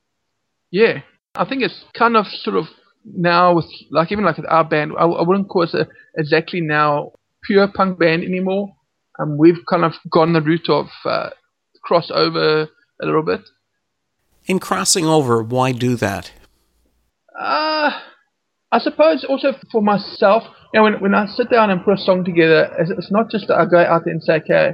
yeah. 0.72 1.02
I 1.36 1.46
think 1.46 1.64
it's 1.64 1.84
kind 1.98 2.16
of 2.16 2.28
sort 2.28 2.56
of 2.58 2.68
now 3.04 3.56
with 3.56 3.66
like 3.90 4.12
even 4.12 4.24
like 4.24 4.38
our 4.48 4.64
band, 4.64 4.92
I, 5.00 5.06
I 5.06 5.24
wouldn't 5.24 5.50
call 5.50 5.64
it 5.64 5.74
a, 5.74 5.88
exactly 6.16 6.62
now 6.62 7.14
pure 7.44 7.68
punk 7.68 7.98
band 7.98 8.24
anymore. 8.24 8.76
Um, 9.20 9.40
we've 9.40 9.66
kind 9.68 9.84
of 9.84 9.94
gone 10.12 10.34
the 10.34 10.42
route 10.42 10.70
of 10.70 10.90
uh, 11.04 11.32
crossover 11.86 12.68
a 13.02 13.06
little 13.06 13.24
bit. 13.24 13.42
In 14.46 14.60
crossing 14.60 15.06
over, 15.06 15.42
why 15.42 15.72
do 15.72 15.96
that? 15.96 16.32
Uh, 17.38 17.92
I 18.72 18.80
suppose 18.80 19.24
also 19.24 19.54
for 19.72 19.82
myself, 19.82 20.44
you 20.74 20.80
know, 20.80 20.84
when, 20.84 21.02
when 21.02 21.16
I 21.16 21.28
sit 21.28 21.50
down 21.50 21.70
and 21.70 21.84
put 21.84 22.00
a 22.00 22.02
song 22.02 22.26
together, 22.26 22.70
it's, 22.80 22.92
it's 22.92 23.12
not 23.12 23.30
just 23.30 23.48
that 23.48 23.58
I 23.58 23.66
go 23.66 23.80
out 23.80 24.04
there 24.06 24.14
and 24.14 24.24
say, 24.24 24.36
okay, 24.36 24.74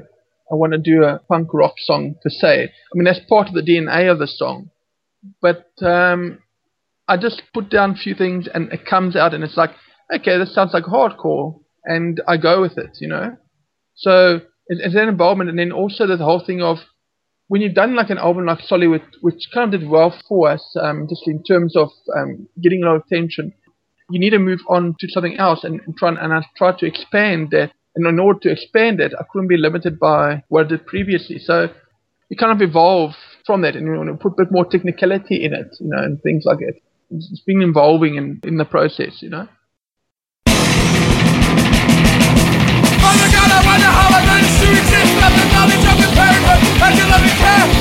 I 0.51 0.55
want 0.55 0.73
to 0.73 0.79
do 0.79 1.03
a 1.03 1.19
punk 1.27 1.53
rock 1.53 1.73
song 1.77 2.15
per 2.23 2.29
se. 2.29 2.63
I 2.63 2.93
mean, 2.93 3.03
that's 3.03 3.19
part 3.29 3.47
of 3.47 3.53
the 3.53 3.61
DNA 3.61 4.11
of 4.11 4.17
the 4.19 4.27
song. 4.27 4.71
But 5.41 5.65
um, 5.81 6.39
I 7.07 7.17
just 7.17 7.43
put 7.53 7.69
down 7.69 7.91
a 7.91 7.95
few 7.95 8.15
things 8.15 8.47
and 8.53 8.71
it 8.71 8.85
comes 8.85 9.15
out 9.15 9.33
and 9.33 9.43
it's 9.43 9.57
like, 9.57 9.71
okay, 10.13 10.37
this 10.37 10.53
sounds 10.53 10.73
like 10.73 10.85
hardcore. 10.85 11.59
And 11.83 12.21
I 12.27 12.37
go 12.37 12.61
with 12.61 12.77
it, 12.77 12.97
you 12.99 13.07
know? 13.07 13.37
So 13.95 14.41
it's, 14.67 14.81
it's 14.83 14.95
an 14.95 15.09
involvement. 15.09 15.49
And 15.49 15.59
then 15.59 15.71
also 15.71 16.07
the 16.07 16.17
whole 16.17 16.43
thing 16.43 16.61
of 16.61 16.77
when 17.49 17.61
you've 17.61 17.73
done 17.73 17.95
like 17.95 18.11
an 18.11 18.19
album 18.19 18.45
like 18.45 18.61
Solid, 18.61 19.01
which 19.21 19.49
kind 19.51 19.73
of 19.73 19.81
did 19.81 19.89
well 19.89 20.15
for 20.27 20.51
us, 20.51 20.63
um, 20.79 21.07
just 21.09 21.27
in 21.27 21.43
terms 21.43 21.75
of 21.75 21.89
um, 22.15 22.47
getting 22.61 22.83
a 22.83 22.85
lot 22.85 22.97
of 22.97 23.03
attention, 23.07 23.51
you 24.11 24.19
need 24.19 24.29
to 24.29 24.39
move 24.39 24.59
on 24.69 24.95
to 24.99 25.07
something 25.09 25.35
else 25.37 25.63
and, 25.63 25.81
and 25.85 25.97
try 25.97 26.09
and, 26.09 26.19
and 26.19 26.31
I 26.31 26.45
tried 26.55 26.77
to 26.77 26.85
expand 26.85 27.49
that. 27.51 27.71
And 27.95 28.05
in 28.05 28.19
order 28.19 28.39
to 28.41 28.51
expand 28.51 28.99
it, 28.99 29.13
I 29.19 29.23
couldn't 29.31 29.47
be 29.47 29.57
limited 29.57 29.99
by 29.99 30.43
what 30.49 30.67
I 30.67 30.69
did 30.69 30.85
previously. 30.85 31.39
So 31.39 31.69
you 32.29 32.37
kind 32.37 32.51
of 32.51 32.61
evolve 32.61 33.15
from 33.47 33.63
that 33.63 33.75
and 33.75 33.87
you 33.87 34.17
put 34.21 34.33
a 34.33 34.43
bit 34.43 34.51
more 34.51 34.65
technicality 34.65 35.43
in 35.43 35.53
it, 35.53 35.75
you 35.79 35.89
know, 35.89 36.03
and 36.03 36.21
things 36.21 36.43
like 36.45 36.59
that. 36.59 36.75
It's, 37.09 37.31
it's 37.31 37.41
been 37.41 37.63
involving 37.63 38.13
in, 38.13 38.41
in 38.43 38.57
the 38.57 38.65
process, 38.65 39.23
you 39.23 39.29
know. 39.29 39.47
Father 43.01 43.31
God, 43.33 43.49
I 46.81 46.91
can 46.93 47.09
love 47.09 47.25
you 47.25 47.35
managed 47.43 47.78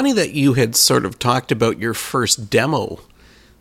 funny 0.00 0.12
that 0.14 0.32
you 0.32 0.54
had 0.54 0.74
sort 0.74 1.04
of 1.04 1.18
talked 1.18 1.52
about 1.52 1.78
your 1.78 1.92
first 1.92 2.48
demo 2.48 2.98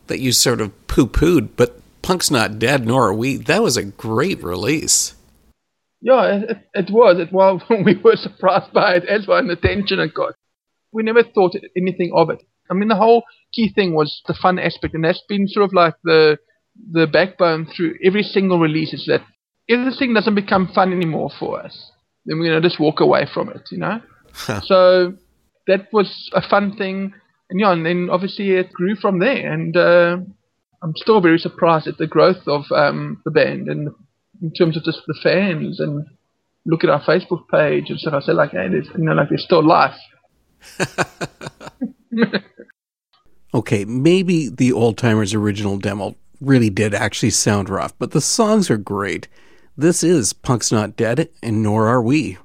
that 0.08 0.22
you 0.22 0.32
sort 0.32 0.62
of 0.62 0.72
poo 0.88 1.06
pooed, 1.06 1.50
but 1.58 1.82
Punk's 2.02 2.32
Not 2.32 2.58
Dead, 2.58 2.88
nor 2.88 3.10
are 3.10 3.14
we. 3.14 3.36
That 3.36 3.62
was 3.62 3.76
a 3.76 3.84
great 3.84 4.42
release. 4.42 5.16
Yeah, 6.00 6.38
it, 6.38 6.50
it, 6.50 6.58
it 6.76 6.92
was. 6.92 7.20
It 7.20 7.34
was. 7.34 7.62
We 7.84 7.98
were 7.98 8.16
surprised 8.16 8.72
by 8.72 8.94
it 8.94 9.04
as 9.04 9.28
well, 9.28 9.40
and 9.40 9.50
the 9.50 9.54
attention 9.54 10.00
it 10.00 10.14
got. 10.14 10.36
We 10.94 11.04
never 11.04 11.24
thought 11.24 11.58
anything 11.76 12.14
of 12.16 12.30
it. 12.30 12.42
I 12.72 12.74
mean, 12.74 12.88
the 12.88 12.96
whole 12.96 13.24
key 13.54 13.74
thing 13.76 13.94
was 13.94 14.22
the 14.26 14.34
fun 14.34 14.60
aspect, 14.60 14.94
and 14.94 15.04
that's 15.04 15.22
been 15.28 15.46
sort 15.50 15.66
of 15.66 15.74
like 15.74 15.96
the 16.06 16.38
the 16.90 17.06
backbone 17.06 17.66
through 17.66 17.96
every 18.02 18.24
single 18.24 18.60
release. 18.60 18.94
Is 18.94 19.08
that 19.08 19.26
if 19.68 19.86
this 19.86 20.00
thing 20.00 20.14
doesn't 20.14 20.36
become 20.36 20.72
fun 20.74 20.94
anymore 20.94 21.32
for 21.38 21.62
us, 21.62 21.92
then 22.26 22.40
we're 22.40 22.54
gonna 22.54 22.62
just 22.62 22.80
walk 22.80 23.02
away 23.02 23.28
from 23.34 23.50
it, 23.50 23.68
you 23.72 23.78
know. 23.78 24.00
so 24.64 25.16
that 25.70 25.88
was 25.94 26.30
a 26.34 26.42
fun 26.42 26.76
thing, 26.76 27.14
and 27.50 27.60
yeah, 27.60 27.72
and 27.72 27.86
then 27.86 28.10
obviously 28.12 28.52
it 28.52 28.74
grew 28.74 28.96
from 28.96 29.20
there, 29.20 29.54
and 29.54 29.78
uh, 29.78 30.18
I'm 30.82 30.94
still 30.96 31.22
very 31.22 31.40
surprised 31.40 31.88
at 31.88 31.98
the 31.98 32.08
growth 32.08 32.48
of 32.48 32.66
um, 32.72 33.22
the 33.24 33.32
band 33.32 33.70
and 33.70 33.90
in 34.42 34.52
terms 34.54 34.76
of 34.78 34.84
just 34.84 35.00
the 35.08 35.18
fans 35.22 35.80
and 35.80 36.06
look 36.66 36.84
at 36.84 36.90
our 36.90 37.02
Facebook 37.04 37.48
page 37.50 37.90
and 37.90 38.00
stuff. 38.00 38.14
I 38.14 38.20
said 38.22 38.36
like, 38.36 38.52
hey, 38.52 38.68
there's, 38.70 38.88
you 38.98 39.04
know, 39.04 39.14
like 39.14 39.30
there's 39.30 39.44
still 39.44 39.66
life. 39.66 39.98
Okay, 43.52 43.84
maybe 43.84 44.48
the 44.48 44.72
Old 44.72 44.98
Timers 44.98 45.34
original 45.34 45.80
demo 45.80 46.16
really 46.40 46.70
did 46.70 46.94
actually 46.94 47.32
sound 47.32 47.68
rough, 47.68 47.98
but 47.98 48.12
the 48.12 48.22
songs 48.22 48.70
are 48.70 48.78
great. 48.78 49.28
This 49.76 50.04
is 50.04 50.34
Punk's 50.34 50.72
Not 50.72 50.96
Dead, 50.96 51.30
and 51.42 51.64
nor 51.64 51.88
are 51.88 52.02
we. 52.02 52.38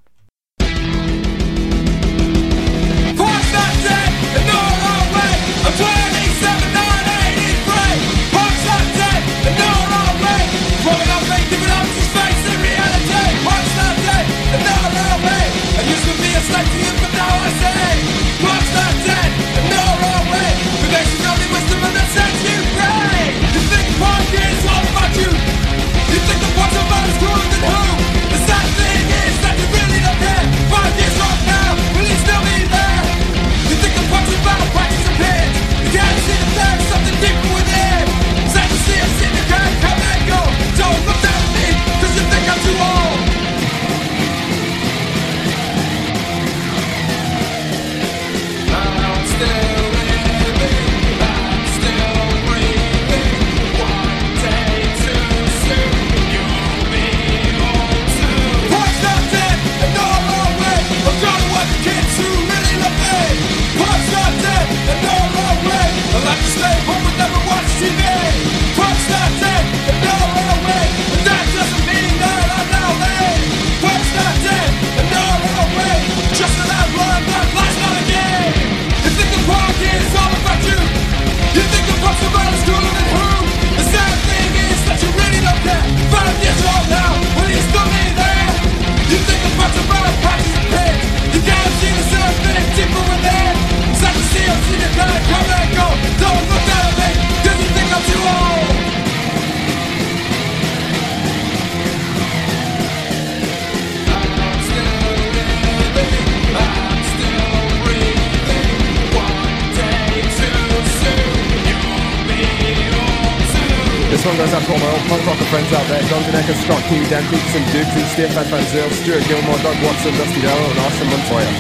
Peterson, 118.17 118.45
Dukes, 118.45 118.47
and 118.47 118.47
Stefan 118.47 118.47
Van 118.51 118.65
Zyl, 118.71 118.91
Stuart 119.03 119.25
Gilmore, 119.29 119.59
Doug 119.59 119.83
Watson, 119.85 120.13
Dusty 120.15 120.41
Darrow, 120.41 120.71
and 120.71 120.79
Austin 120.79 121.09
Montoya. 121.09 121.51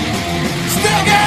Still 0.71 1.05
game! 1.05 1.25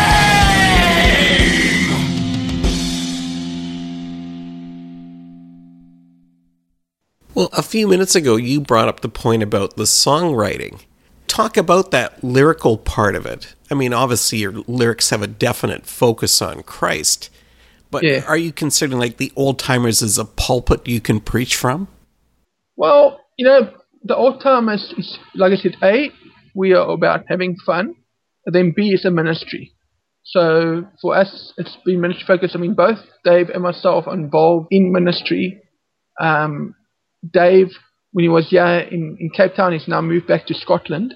Well, 7.34 7.50
a 7.54 7.62
few 7.62 7.88
minutes 7.88 8.16
ago, 8.16 8.36
you 8.36 8.60
brought 8.62 8.88
up 8.88 9.02
the 9.02 9.10
point 9.10 9.44
about 9.44 9.76
the 9.76 9.84
songwriting. 9.84 10.82
Talk 11.28 11.56
about 11.58 11.92
that 11.92 12.24
lyrical 12.24 12.78
part 12.78 13.16
of 13.16 13.26
it. 13.26 13.54
I 13.70 13.76
mean, 13.76 13.94
obviously, 13.94 14.40
your 14.40 14.54
lyrics 14.68 15.12
have 15.12 15.22
a 15.22 15.28
definite 15.28 15.86
focus 15.86 16.42
on 16.42 16.64
Christ, 16.64 17.30
but 17.92 18.04
Yeah. 18.04 18.24
are 18.28 18.38
you 18.38 18.52
considering 18.52 19.00
like 19.00 19.18
the 19.18 19.32
old 19.36 19.60
timers 19.60 20.02
as 20.02 20.18
a 20.18 20.26
pulpit 20.26 20.88
you 20.88 21.00
can 21.00 21.20
preach 21.20 21.56
from? 21.56 21.88
Well, 22.76 23.20
you 23.38 23.46
know, 23.46 23.70
the 24.08 24.16
old 24.16 24.42
is, 24.74 24.94
is 24.98 25.20
like 25.36 25.52
I 25.52 25.56
said, 25.56 25.76
A, 25.84 26.12
we 26.56 26.74
are 26.74 26.90
about 26.90 27.26
having 27.28 27.56
fun, 27.66 27.96
and 28.46 28.56
then 28.56 28.74
B 28.76 28.90
is 28.90 29.06
a 29.06 29.12
ministry. 29.12 29.74
So 30.24 30.86
for 31.02 31.16
us, 31.16 31.54
it's 31.58 31.78
been 31.86 32.02
ministry 32.02 32.26
focused. 32.28 32.56
I 32.56 32.60
mean, 32.60 32.74
both 32.74 33.00
Dave 33.24 33.50
and 33.50 33.64
myself 33.64 34.08
are 34.08 34.14
involved 34.14 34.68
in 34.72 34.92
ministry. 34.92 35.62
Um, 36.20 36.76
Dave, 37.30 37.70
when 38.12 38.24
he 38.24 38.30
was 38.30 38.50
here 38.50 38.80
in, 38.80 39.18
in 39.20 39.30
Cape 39.30 39.56
Town, 39.56 39.74
he's 39.74 39.88
now 39.88 40.02
moved 40.02 40.28
back 40.28 40.48
to 40.48 40.54
Scotland. 40.54 41.16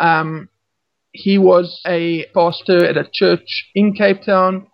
Um, 0.00 0.48
he 1.12 1.38
was 1.38 1.80
a 1.86 2.26
pastor 2.34 2.84
at 2.84 2.96
a 2.96 3.08
church 3.12 3.70
in 3.74 3.94
Cape 3.94 4.22
Town. 4.24 4.66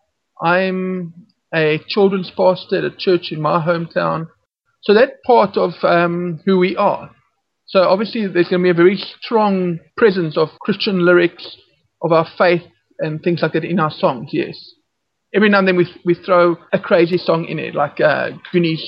I'm 0.43 1.15
a 1.55 1.81
children's 1.89 2.31
pastor 2.31 2.79
at 2.79 2.85
a 2.85 2.97
church 2.97 3.31
in 3.31 3.41
my 3.41 3.65
hometown. 3.65 4.29
So 4.83 4.95
that 4.95 5.23
part 5.25 5.57
of 5.57 5.73
um, 5.83 6.41
who 6.45 6.59
we 6.59 6.77
are. 6.77 7.11
So 7.73 7.81
obviously 7.81 8.27
there's 8.27 8.49
going 8.49 8.61
to 8.61 8.65
be 8.65 8.71
a 8.71 8.75
very 8.75 9.03
strong 9.21 9.81
presence 9.97 10.37
of 10.37 10.51
Christian 10.61 11.07
lyrics, 11.07 11.57
of 12.03 12.13
our 12.13 12.27
faith 12.37 12.63
and 12.99 13.23
things 13.23 13.41
like 13.41 13.55
that 13.55 13.65
in 13.65 13.81
our 13.81 13.91
songs. 13.91 14.29
Yes. 14.31 14.57
Every 15.35 15.49
now 15.49 15.61
and 15.61 15.69
then 15.69 15.77
we 15.77 15.89
we 16.05 16.15
throw 16.15 16.57
a 16.75 16.79
crazy 16.79 17.17
song 17.17 17.47
in 17.47 17.59
it, 17.59 17.75
like 17.75 17.99
uh, 17.99 18.33
Goonies 18.53 18.85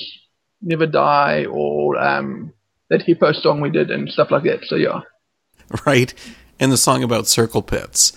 Never 0.61 0.85
Die 0.85 1.45
or 1.49 1.97
um, 1.97 2.53
that 2.91 3.01
hippo 3.01 3.31
song 3.33 3.59
we 3.59 3.71
did 3.71 3.89
and 3.89 4.07
stuff 4.07 4.29
like 4.29 4.43
that. 4.43 4.59
So 4.65 4.75
yeah. 4.75 5.01
Right? 5.87 6.13
And 6.59 6.71
the 6.71 6.77
song 6.77 7.03
about 7.03 7.25
circle 7.25 7.63
pits. 7.63 8.13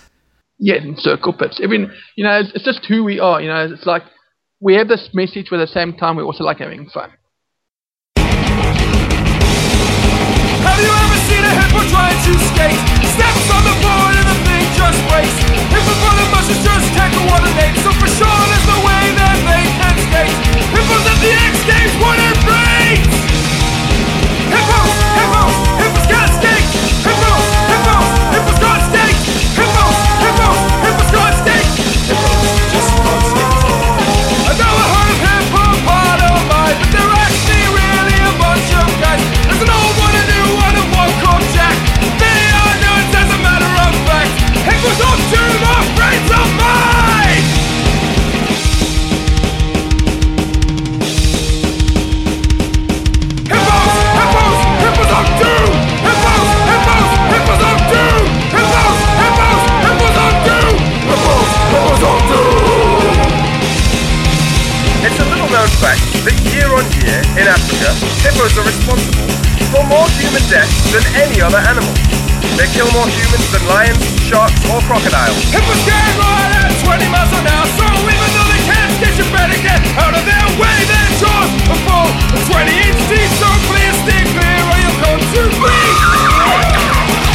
Yeah, 0.59 0.83
in 0.83 0.97
circle 0.99 1.33
pits. 1.33 1.61
Every, 1.63 1.89
you 2.17 2.25
know, 2.25 2.41
it's, 2.41 2.53
it's 2.55 2.65
just 2.65 2.85
who 2.85 3.05
we 3.05 3.19
are. 3.21 3.41
You 3.41 3.49
know, 3.49 3.73
it's 3.73 3.87
like 3.87 4.03
we 4.61 4.75
have 4.75 4.89
this 4.89 5.09
message, 5.15 5.47
but 5.49 5.61
at 5.61 5.69
the 5.69 5.73
same 5.73 5.95
time, 5.95 6.17
we 6.17 6.23
also 6.23 6.45
like 6.45 6.59
having 6.59 6.91
fun. 6.91 7.11
Have 10.69 10.81
you 10.85 10.93
ever 10.93 11.19
seen 11.25 11.41
a 11.41 11.53
hippo 11.65 11.81
trying 11.89 12.19
to 12.29 12.33
skate? 12.53 12.81
Steps 13.17 13.49
on 13.57 13.63
the 13.65 13.77
board 13.81 14.15
and 14.21 14.29
the 14.29 14.39
thing 14.45 14.65
just 14.77 15.01
breaks. 15.09 15.37
Hippo 15.73 15.93
for 15.97 16.13
the 16.13 16.27
muscles 16.29 16.61
just 16.61 16.87
tackle 16.93 17.25
what 17.33 17.41
it 17.41 17.55
makes. 17.57 17.81
So 17.81 17.91
for 17.97 18.11
sure 18.21 18.43
there's 18.53 18.69
no 18.69 18.79
way 18.85 19.03
that 19.17 19.37
they 19.49 19.65
can 19.81 19.97
skate. 20.13 20.37
Hippos 20.77 21.05
at 21.09 21.19
the 21.25 21.33
X 21.33 21.55
Games 21.65 21.95
won 22.05 22.21
it 22.21 22.39
hippos 68.23 68.55
are 68.59 68.67
responsible 68.67 69.29
for 69.75 69.83
more 69.87 70.09
human 70.19 70.43
deaths 70.49 70.73
than 70.93 71.03
any 71.19 71.41
other 71.43 71.59
animal. 71.59 71.91
They 72.57 72.67
kill 72.75 72.91
more 72.95 73.07
humans 73.07 73.47
than 73.55 73.63
lions, 73.71 74.03
sharks, 74.23 74.59
or 74.71 74.81
crocodiles. 74.87 75.39
Hippos 75.51 75.83
can 75.87 76.11
run 76.19 76.51
at 76.63 76.75
20 76.83 77.07
miles 77.11 77.33
an 77.35 77.47
hour, 77.47 77.67
so 77.79 77.87
even 77.87 78.29
though 78.35 78.49
they 78.51 78.63
can't 78.67 78.93
skate, 78.99 79.17
you 79.19 79.27
better 79.31 79.59
get 79.63 79.81
out 79.99 80.15
of 80.15 80.25
their 80.27 80.49
way. 80.59 80.77
Their 80.91 81.11
jaws 81.23 81.51
are 81.71 81.81
full 81.87 82.11
of 82.35 82.41
20 82.51 82.71
inch 82.71 83.01
teeth, 83.11 83.33
so 83.39 83.51
clear, 83.71 83.91
stay 84.07 84.23
clear, 84.35 84.59
or 84.69 84.77
you'll 84.79 84.99
come 85.03 85.23
to 85.23 85.43
bleed. 85.59 87.28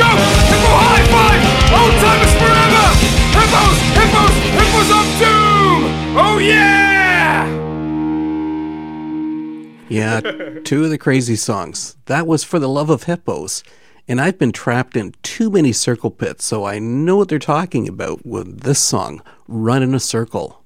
Joke. 0.00 0.24
High 0.80 1.04
five, 1.12 1.42
old 1.76 1.94
timers 2.00 2.34
forever. 2.40 2.84
Hippos, 3.36 3.78
hippos, 3.98 4.34
hippos 4.56 4.90
of 4.96 5.06
doom. 5.20 5.80
Oh 6.16 6.38
yeah. 6.40 7.44
Yeah, 9.90 10.20
two 10.64 10.84
of 10.84 10.90
the 10.90 10.98
crazy 10.98 11.36
songs. 11.36 11.96
That 12.06 12.26
was 12.26 12.44
for 12.44 12.58
the 12.58 12.68
love 12.68 12.88
of 12.88 13.02
hippos. 13.04 13.62
And 14.08 14.20
I've 14.20 14.38
been 14.38 14.52
trapped 14.52 14.96
in 14.96 15.14
too 15.22 15.50
many 15.50 15.72
circle 15.72 16.10
pits, 16.10 16.44
so 16.44 16.64
I 16.64 16.78
know 16.78 17.16
what 17.16 17.28
they're 17.28 17.38
talking 17.38 17.86
about 17.86 18.24
with 18.24 18.60
this 18.60 18.78
song, 18.78 19.22
Run 19.48 19.82
in 19.82 19.94
a 19.94 20.00
Circle. 20.00 20.59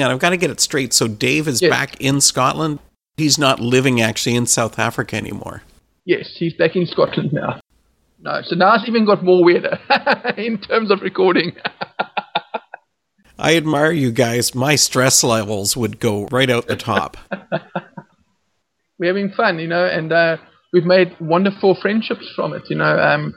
Hang 0.00 0.06
on, 0.06 0.12
I've 0.12 0.18
got 0.20 0.30
to 0.30 0.36
get 0.36 0.50
it 0.50 0.60
straight. 0.60 0.92
So 0.92 1.06
Dave 1.08 1.46
is 1.46 1.60
Yes. 1.60 1.70
back 1.70 2.00
in 2.00 2.20
Scotland. 2.20 2.78
He's 3.16 3.38
not 3.38 3.60
living 3.60 4.00
actually 4.00 4.34
in 4.34 4.46
South 4.46 4.78
Africa 4.78 5.16
anymore. 5.16 5.62
Yes, 6.06 6.30
he's 6.36 6.54
back 6.54 6.74
in 6.74 6.86
Scotland 6.86 7.32
now. 7.32 7.60
No, 8.22 8.40
so 8.42 8.54
now 8.56 8.74
it's 8.74 8.88
even 8.88 9.04
got 9.04 9.22
more 9.24 9.44
weirder 9.44 9.78
in 10.36 10.58
terms 10.58 10.90
of 10.90 11.00
recording. 11.02 11.52
I 13.38 13.56
admire 13.56 13.92
you 13.92 14.10
guys. 14.10 14.54
My 14.54 14.76
stress 14.76 15.24
levels 15.24 15.76
would 15.76 15.98
go 15.98 16.26
right 16.26 16.50
out 16.50 16.66
the 16.66 16.76
top. 16.76 17.16
We're 18.98 19.06
having 19.08 19.30
fun, 19.32 19.58
you 19.58 19.66
know, 19.68 19.86
and 19.86 20.12
uh, 20.12 20.36
we've 20.74 20.84
made 20.84 21.16
wonderful 21.20 21.74
friendships 21.80 22.30
from 22.36 22.52
it. 22.52 22.62
You 22.68 22.76
know, 22.76 22.98
um, 22.98 23.34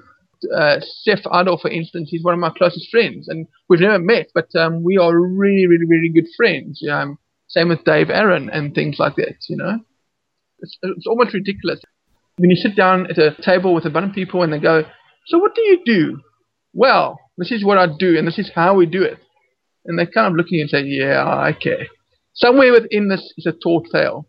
uh, 0.56 0.80
Seth 1.02 1.26
Idol, 1.32 1.58
for 1.58 1.70
instance, 1.70 2.10
he's 2.10 2.24
one 2.24 2.34
of 2.34 2.40
my 2.40 2.52
closest 2.56 2.90
friends, 2.90 3.28
and 3.28 3.48
we've 3.70 3.80
never 3.80 4.00
met, 4.00 4.28
but 4.34 4.54
um, 4.56 4.84
we 4.84 4.98
are 4.98 5.18
really, 5.18 5.68
really, 5.68 5.86
really 5.88 6.10
good 6.10 6.28
friends. 6.36 6.82
Um, 6.90 7.18
same 7.48 7.70
with 7.70 7.84
Dave 7.84 8.10
Aaron 8.10 8.50
and 8.50 8.74
things 8.74 8.98
like 9.00 9.16
that. 9.18 9.36
You 9.48 9.58
know, 9.58 9.80
it's, 10.60 10.78
it's 10.82 11.08
almost 11.08 11.34
ridiculous 11.34 11.82
when 12.38 12.50
you 12.50 12.56
sit 12.56 12.76
down 12.76 13.08
at 13.10 13.18
a 13.18 13.36
table 13.42 13.74
with 13.74 13.86
a 13.86 13.90
bunch 13.90 14.10
of 14.10 14.16
people 14.16 14.44
and 14.44 14.52
they 14.52 14.60
go, 14.60 14.84
"So 15.28 15.38
what 15.38 15.56
do 15.56 15.62
you 15.62 15.82
do?" 15.86 16.22
Well, 16.74 17.20
this 17.38 17.52
is 17.52 17.64
what 17.64 17.78
I 17.78 17.88
do, 17.88 18.18
and 18.18 18.28
this 18.28 18.40
is 18.40 18.52
how 18.54 18.76
we 18.76 18.86
do 18.86 19.04
it. 19.04 19.20
And 19.86 20.00
they're 20.00 20.08
kind 20.08 20.28
of 20.28 20.34
look 20.34 20.48
at 20.48 20.52
you 20.52 20.62
and 20.62 20.70
say, 20.70 20.84
"Yeah, 20.84 21.52
okay." 21.56 21.88
Somewhere 22.34 22.72
within 22.72 23.10
this 23.10 23.34
is 23.38 23.46
a 23.46 23.52
taught 23.52 23.88
tale. 23.92 24.28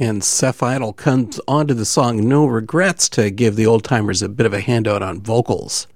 And 0.00 0.22
Seth 0.22 0.62
Idol 0.62 0.92
comes 0.92 1.40
onto 1.48 1.74
the 1.74 1.84
song 1.84 2.28
No 2.28 2.46
Regrets 2.46 3.08
to 3.10 3.30
give 3.30 3.56
the 3.56 3.66
old 3.66 3.82
timers 3.82 4.22
a 4.22 4.28
bit 4.28 4.46
of 4.46 4.52
a 4.52 4.60
handout 4.60 5.02
on 5.02 5.20
vocals. 5.20 5.88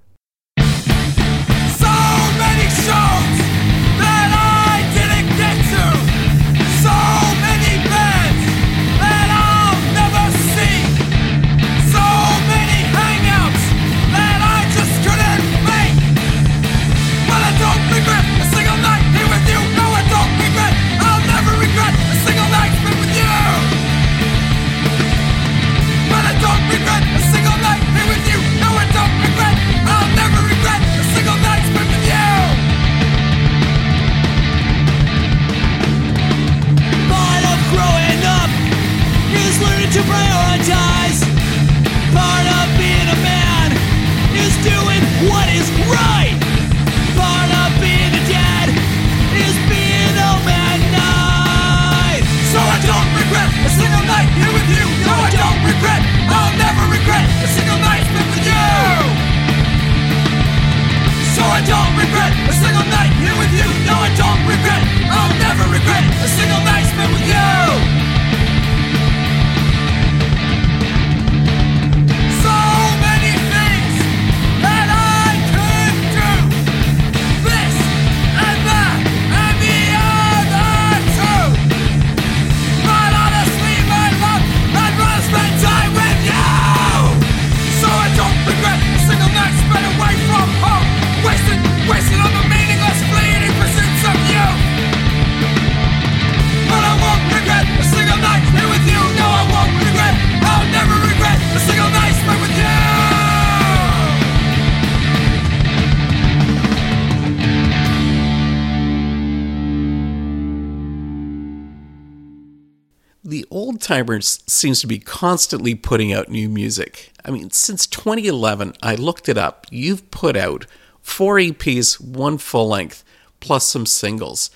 Seems 114.20 114.80
to 114.80 114.86
be 114.86 114.98
constantly 114.98 115.74
putting 115.74 116.12
out 116.12 116.28
new 116.28 116.48
music. 116.48 117.12
I 117.24 117.30
mean, 117.30 117.50
since 117.50 117.86
2011, 117.86 118.74
I 118.82 118.94
looked 118.94 119.28
it 119.28 119.38
up. 119.38 119.66
You've 119.70 120.10
put 120.10 120.36
out 120.36 120.66
four 121.00 121.36
EPs, 121.36 122.00
one 122.00 122.38
full 122.38 122.68
length, 122.68 123.04
plus 123.40 123.66
some 123.66 123.86
singles. 123.86 124.50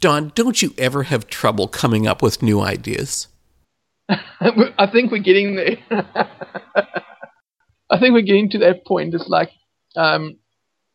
Don, 0.00 0.32
don't 0.34 0.62
you 0.62 0.74
ever 0.78 1.04
have 1.04 1.26
trouble 1.26 1.66
coming 1.66 2.06
up 2.06 2.22
with 2.22 2.42
new 2.42 2.60
ideas? 2.60 3.26
I 4.08 4.88
think 4.90 5.10
we're 5.10 5.18
getting 5.18 5.56
there. 5.56 5.76
I 7.90 7.98
think 7.98 8.12
we're 8.12 8.22
getting 8.22 8.50
to 8.50 8.58
that 8.58 8.86
point. 8.86 9.14
It's 9.14 9.28
like, 9.28 9.50
um, 9.96 10.38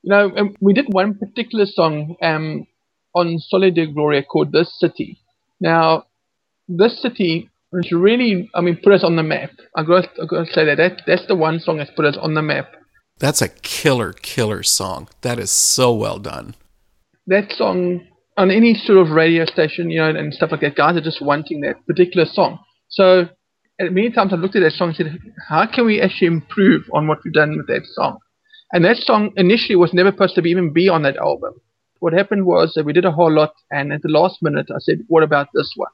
you 0.04 0.10
know, 0.10 0.32
um, 0.36 0.56
we 0.60 0.74
did 0.74 0.94
one 0.94 1.16
particular 1.18 1.66
song 1.66 2.16
um, 2.22 2.66
on 3.14 3.40
Soli 3.40 3.72
Deo 3.72 3.92
Gloria 3.92 4.24
called 4.24 4.52
This 4.52 4.80
City. 4.80 5.20
Now, 5.60 6.06
this 6.68 7.02
city 7.02 7.50
which 7.74 7.92
really, 7.92 8.52
I 8.54 8.62
mean, 8.62 8.80
put 8.84 8.94
us 8.94 9.04
on 9.04 9.16
the 9.16 9.24
map. 9.24 9.50
I 9.76 9.82
got, 9.82 10.06
I 10.22 10.26
got 10.28 10.46
to 10.46 10.54
say 10.54 10.64
that, 10.66 10.78
that 10.78 11.02
that's 11.08 11.26
the 11.26 11.36
one 11.36 11.60
song 11.60 11.78
that's 11.78 11.90
put 11.96 12.06
us 12.06 12.16
on 12.22 12.36
the 12.36 12.42
map. 12.44 12.72
That's 13.18 13.42
a 13.42 13.50
killer, 13.50 14.14
killer 14.14 14.62
song. 14.62 15.10
That 15.22 15.40
is 15.40 15.50
so 15.50 15.92
well 15.92 16.20
done. 16.20 16.54
That 17.26 17.52
song 17.52 18.06
on 18.38 18.52
any 18.52 18.76
sort 18.76 19.00
of 19.00 19.10
radio 19.10 19.46
station, 19.46 19.90
you 19.90 20.00
know, 20.00 20.10
and 20.10 20.32
stuff 20.34 20.52
like 20.52 20.62
that, 20.62 20.76
guys 20.76 20.96
are 20.98 21.02
just 21.02 21.20
wanting 21.20 21.62
that 21.62 21.84
particular 21.88 22.28
song. 22.32 22.60
So, 22.90 23.30
many 23.80 24.12
times 24.12 24.34
I've 24.34 24.40
looked 24.40 24.56
at 24.56 24.62
that 24.62 24.74
song 24.74 24.90
and 24.90 24.98
said, 24.98 25.20
how 25.50 25.66
can 25.66 25.88
we 25.88 26.00
actually 26.00 26.28
improve 26.28 26.84
on 26.94 27.08
what 27.08 27.20
we've 27.26 27.34
done 27.34 27.58
with 27.58 27.68
that 27.68 27.88
song? 27.94 28.20
And 28.72 28.86
that 28.86 28.98
song 28.98 29.32
initially 29.36 29.78
was 29.78 29.94
never 29.94 30.12
supposed 30.12 30.36
to 30.36 30.44
be, 30.44 30.52
even 30.52 30.74
be 30.74 30.90
on 30.90 31.02
that 31.04 31.18
album. 31.18 31.54
What 32.00 32.14
happened 32.14 32.46
was 32.46 32.74
that 32.76 32.86
we 32.86 32.94
did 32.94 33.06
a 33.06 33.12
whole 33.12 33.32
lot, 33.32 33.54
and 33.72 33.92
at 33.92 34.04
the 34.04 34.10
last 34.10 34.44
minute 34.44 34.68
I 34.70 34.78
said, 34.80 35.00
what 35.08 35.24
about 35.24 35.48
this 35.56 35.74
one? 35.76 35.90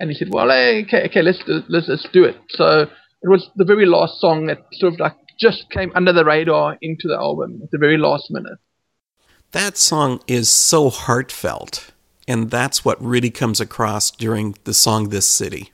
And 0.00 0.08
he 0.08 0.16
said, 0.16 0.28
well, 0.32 0.48
hey, 0.48 0.82
okay, 0.86 1.04
okay, 1.04 1.20
let's 1.20 1.44
do, 1.44 1.62
let's 1.68 1.86
let's 1.86 2.08
do 2.10 2.24
it. 2.24 2.36
So 2.48 2.86
it 3.22 3.28
was 3.28 3.50
the 3.56 3.66
very 3.66 3.84
last 3.84 4.18
song 4.18 4.46
that 4.46 4.58
sort 4.72 4.94
of 4.94 4.98
like 4.98 5.14
just 5.38 5.70
came 5.70 5.92
under 5.94 6.12
the 6.12 6.24
radar 6.24 6.78
into 6.80 7.06
the 7.06 7.16
album 7.16 7.60
at 7.62 7.70
the 7.70 7.76
very 7.76 7.98
last 7.98 8.30
minute. 8.30 8.58
That 9.52 9.76
song 9.76 10.20
is 10.26 10.48
so 10.48 10.88
heartfelt, 10.88 11.90
and 12.26 12.50
that's 12.50 12.82
what 12.82 13.02
really 13.04 13.30
comes 13.30 13.60
across 13.60 14.10
during 14.10 14.56
the 14.64 14.72
song 14.72 15.10
"This 15.10 15.26
City." 15.26 15.70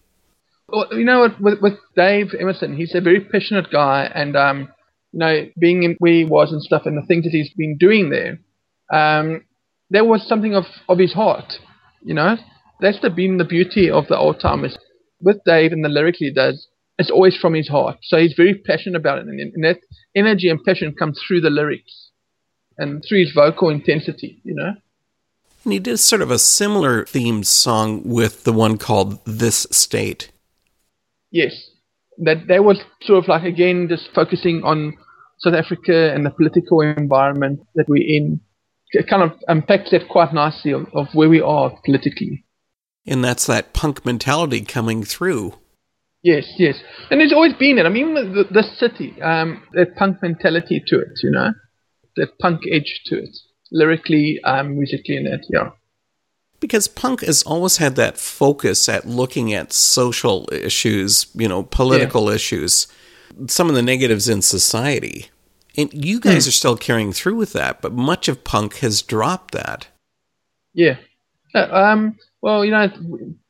Well, 0.68 0.88
you 0.90 1.04
know 1.04 1.20
what, 1.20 1.40
with, 1.40 1.60
with 1.62 1.74
Dave 1.94 2.34
Emerson, 2.38 2.76
he's 2.76 2.96
a 2.96 3.00
very 3.00 3.20
passionate 3.20 3.70
guy, 3.70 4.10
and 4.12 4.34
um, 4.34 4.68
you 5.12 5.20
know, 5.20 5.46
being 5.56 5.84
in 5.84 5.94
where 6.00 6.12
he 6.12 6.24
was 6.24 6.50
and 6.50 6.60
stuff, 6.60 6.82
and 6.84 6.98
the 7.00 7.06
things 7.06 7.22
that 7.24 7.30
he's 7.30 7.52
been 7.54 7.76
doing 7.78 8.10
there, 8.10 8.40
um, 8.92 9.44
there 9.90 10.04
was 10.04 10.26
something 10.26 10.56
of 10.56 10.64
of 10.88 10.98
his 10.98 11.12
heart, 11.12 11.60
you 12.02 12.14
know 12.14 12.36
that's 12.80 13.00
the 13.00 13.10
been 13.10 13.38
the 13.38 13.44
beauty 13.44 13.90
of 13.90 14.06
the 14.08 14.16
old 14.16 14.40
timers. 14.40 14.76
With 15.20 15.38
Dave 15.44 15.72
and 15.72 15.84
the 15.84 15.88
lyrics 15.88 16.18
he 16.18 16.30
does, 16.30 16.68
it's 16.98 17.10
always 17.10 17.36
from 17.36 17.54
his 17.54 17.68
heart. 17.68 17.98
So 18.02 18.18
he's 18.18 18.34
very 18.36 18.54
passionate 18.54 18.98
about 18.98 19.18
it, 19.18 19.26
and, 19.26 19.40
and 19.40 19.64
that 19.64 19.78
energy 20.14 20.48
and 20.48 20.62
passion 20.62 20.94
comes 20.94 21.20
through 21.26 21.40
the 21.40 21.50
lyrics 21.50 22.10
and 22.78 23.02
through 23.06 23.20
his 23.20 23.32
vocal 23.32 23.68
intensity. 23.70 24.40
You 24.44 24.54
know. 24.54 24.74
And 25.64 25.72
he 25.72 25.78
did 25.78 25.98
sort 25.98 26.22
of 26.22 26.30
a 26.30 26.38
similar 26.38 27.04
themed 27.06 27.46
song 27.46 28.02
with 28.04 28.44
the 28.44 28.52
one 28.52 28.78
called 28.78 29.24
"This 29.24 29.66
State." 29.70 30.30
Yes, 31.30 31.70
that 32.18 32.46
that 32.48 32.64
was 32.64 32.80
sort 33.02 33.24
of 33.24 33.28
like 33.28 33.44
again 33.44 33.88
just 33.88 34.08
focusing 34.14 34.62
on 34.64 34.96
South 35.38 35.54
Africa 35.54 36.12
and 36.14 36.24
the 36.24 36.30
political 36.30 36.80
environment 36.80 37.60
that 37.74 37.88
we're 37.88 38.06
in. 38.06 38.40
It 38.92 39.08
kind 39.08 39.22
of 39.22 39.32
unpacks 39.48 39.90
that 39.90 40.08
quite 40.08 40.32
nicely 40.32 40.72
of, 40.72 40.86
of 40.94 41.08
where 41.12 41.28
we 41.28 41.40
are 41.40 41.76
politically. 41.84 42.45
And 43.06 43.24
that's 43.24 43.46
that 43.46 43.72
punk 43.72 44.04
mentality 44.04 44.62
coming 44.62 45.04
through. 45.04 45.54
Yes, 46.22 46.44
yes. 46.58 46.76
And 47.10 47.20
there's 47.20 47.32
always 47.32 47.54
been 47.54 47.78
it. 47.78 47.86
I 47.86 47.88
mean, 47.88 48.14
the, 48.14 48.44
the 48.50 48.64
city, 48.78 49.20
um, 49.22 49.62
that 49.74 49.94
punk 49.94 50.22
mentality 50.22 50.82
to 50.88 50.98
it, 50.98 51.20
you 51.22 51.30
know, 51.30 51.52
that 52.16 52.36
punk 52.40 52.62
edge 52.70 53.02
to 53.06 53.18
it, 53.18 53.36
lyrically, 53.70 54.40
um, 54.42 54.76
musically, 54.76 55.16
and 55.16 55.26
that, 55.26 55.44
yeah. 55.48 55.70
Because 56.58 56.88
punk 56.88 57.20
has 57.20 57.44
always 57.44 57.76
had 57.76 57.94
that 57.96 58.18
focus 58.18 58.88
at 58.88 59.06
looking 59.06 59.54
at 59.54 59.72
social 59.72 60.48
issues, 60.50 61.28
you 61.34 61.46
know, 61.46 61.62
political 61.62 62.28
yeah. 62.28 62.34
issues, 62.34 62.88
some 63.46 63.68
of 63.68 63.76
the 63.76 63.82
negatives 63.82 64.28
in 64.28 64.42
society. 64.42 65.28
And 65.76 65.92
you 65.92 66.18
guys 66.18 66.46
mm. 66.46 66.48
are 66.48 66.52
still 66.52 66.76
carrying 66.76 67.12
through 67.12 67.36
with 67.36 67.52
that, 67.52 67.82
but 67.82 67.92
much 67.92 68.28
of 68.28 68.42
punk 68.42 68.78
has 68.78 69.02
dropped 69.02 69.52
that. 69.52 69.88
Yeah. 70.72 70.96
Uh, 71.54 71.68
um, 71.70 72.16
well, 72.46 72.64
you 72.64 72.70
know, 72.70 72.86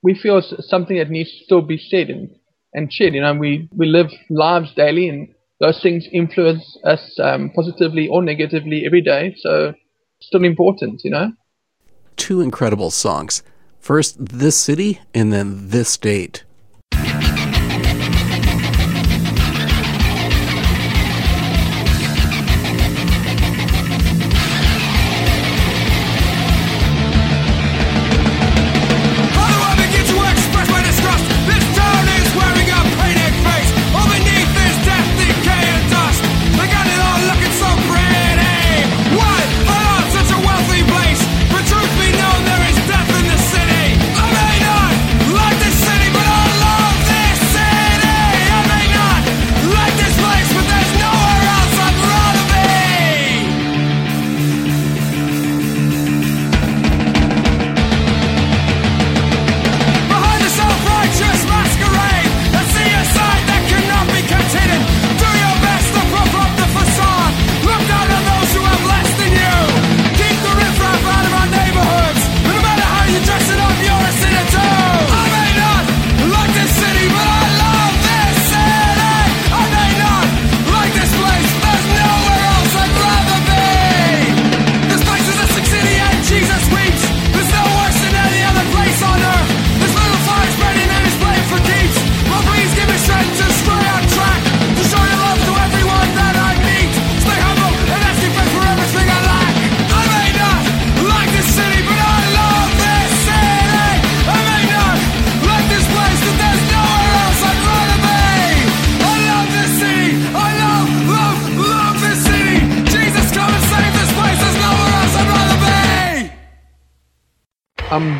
we 0.02 0.14
feel 0.14 0.40
something 0.40 0.96
that 0.96 1.10
needs 1.10 1.30
to 1.30 1.44
still 1.44 1.60
be 1.60 1.76
said 1.76 2.08
and, 2.08 2.30
and 2.72 2.90
shared. 2.90 3.12
You 3.12 3.20
know, 3.20 3.34
we, 3.34 3.68
we 3.76 3.84
live 3.84 4.10
lives 4.30 4.72
daily 4.74 5.10
and 5.10 5.28
those 5.60 5.82
things 5.82 6.08
influence 6.12 6.78
us 6.82 7.14
um, 7.22 7.50
positively 7.54 8.08
or 8.08 8.22
negatively 8.22 8.86
every 8.86 9.02
day. 9.02 9.34
So, 9.38 9.74
still 10.22 10.44
important, 10.44 11.02
you 11.04 11.10
know? 11.10 11.32
Two 12.16 12.40
incredible 12.40 12.90
songs. 12.90 13.42
First, 13.78 14.16
This 14.18 14.56
City, 14.56 15.02
and 15.12 15.30
then 15.30 15.68
This 15.68 15.90
State. 15.90 16.44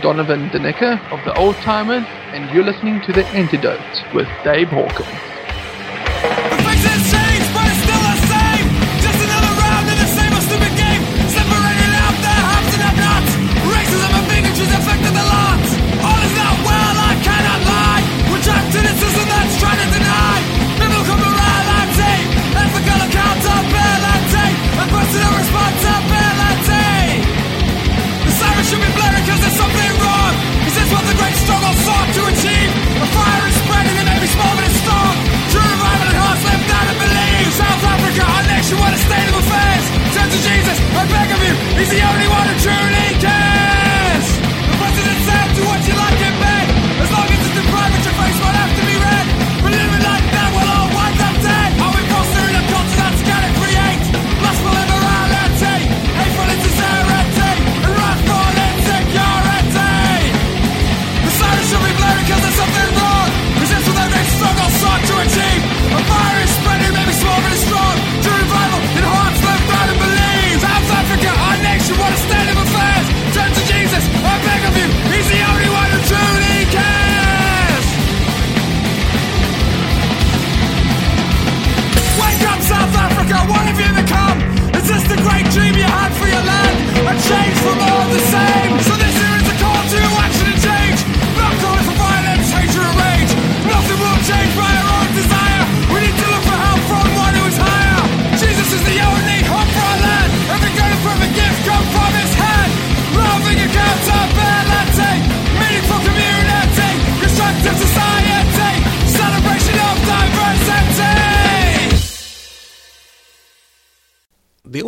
Donovan 0.07 0.49
DeNecker 0.51 1.01
of 1.11 1.25
the 1.25 1.37
Old 1.37 1.57
Timers, 1.65 2.05
and 2.33 2.49
you're 2.53 2.63
listening 2.63 3.01
to 3.01 3.13
The 3.13 3.27
Antidote 3.35 4.05
with 4.15 4.29
Dave 4.45 4.69
Hawkins. 4.69 5.36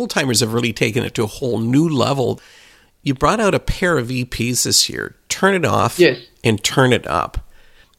Timers 0.07 0.39
have 0.39 0.53
really 0.53 0.73
taken 0.73 1.03
it 1.03 1.13
to 1.15 1.23
a 1.23 1.27
whole 1.27 1.59
new 1.59 1.87
level. 1.87 2.39
You 3.01 3.13
brought 3.13 3.39
out 3.39 3.55
a 3.55 3.59
pair 3.59 3.97
of 3.97 4.07
EPs 4.07 4.63
this 4.63 4.89
year, 4.89 5.15
Turn 5.29 5.55
It 5.55 5.65
Off 5.65 5.99
Yes. 5.99 6.19
and 6.43 6.63
Turn 6.63 6.91
It 6.93 7.07
Up. 7.07 7.45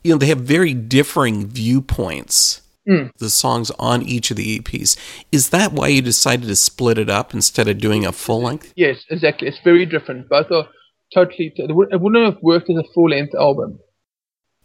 You 0.03 0.13
know, 0.13 0.19
they 0.19 0.27
have 0.27 0.41
very 0.41 0.73
differing 0.75 1.47
viewpoints, 1.47 2.63
hmm. 2.87 3.09
the 3.19 3.31
songs 3.31 3.71
on 3.73 4.03
each 4.03 4.31
of 4.31 4.37
the 4.37 4.59
EPs. 4.59 4.97
Is 5.31 5.51
that 5.51 5.73
why 5.73 5.89
you 5.89 6.03
decided 6.03 6.47
to 6.47 6.57
split 6.57 6.99
it 6.99 7.11
up 7.11 7.35
instead 7.35 7.69
of 7.69 7.79
doing 7.79 8.07
a 8.07 8.13
full 8.13 8.43
length? 8.43 8.73
Yes, 8.77 9.05
exactly. 9.11 9.49
It's 9.49 9.61
very 9.63 9.87
different. 9.87 10.29
Both 10.29 10.51
are 10.51 10.69
totally. 11.13 11.53
It 11.57 11.71
it 11.71 12.01
wouldn't 12.01 12.25
have 12.25 12.43
worked 12.43 12.71
as 12.71 12.77
a 12.77 12.85
full 12.95 13.11
length 13.11 13.35
album. 13.35 13.81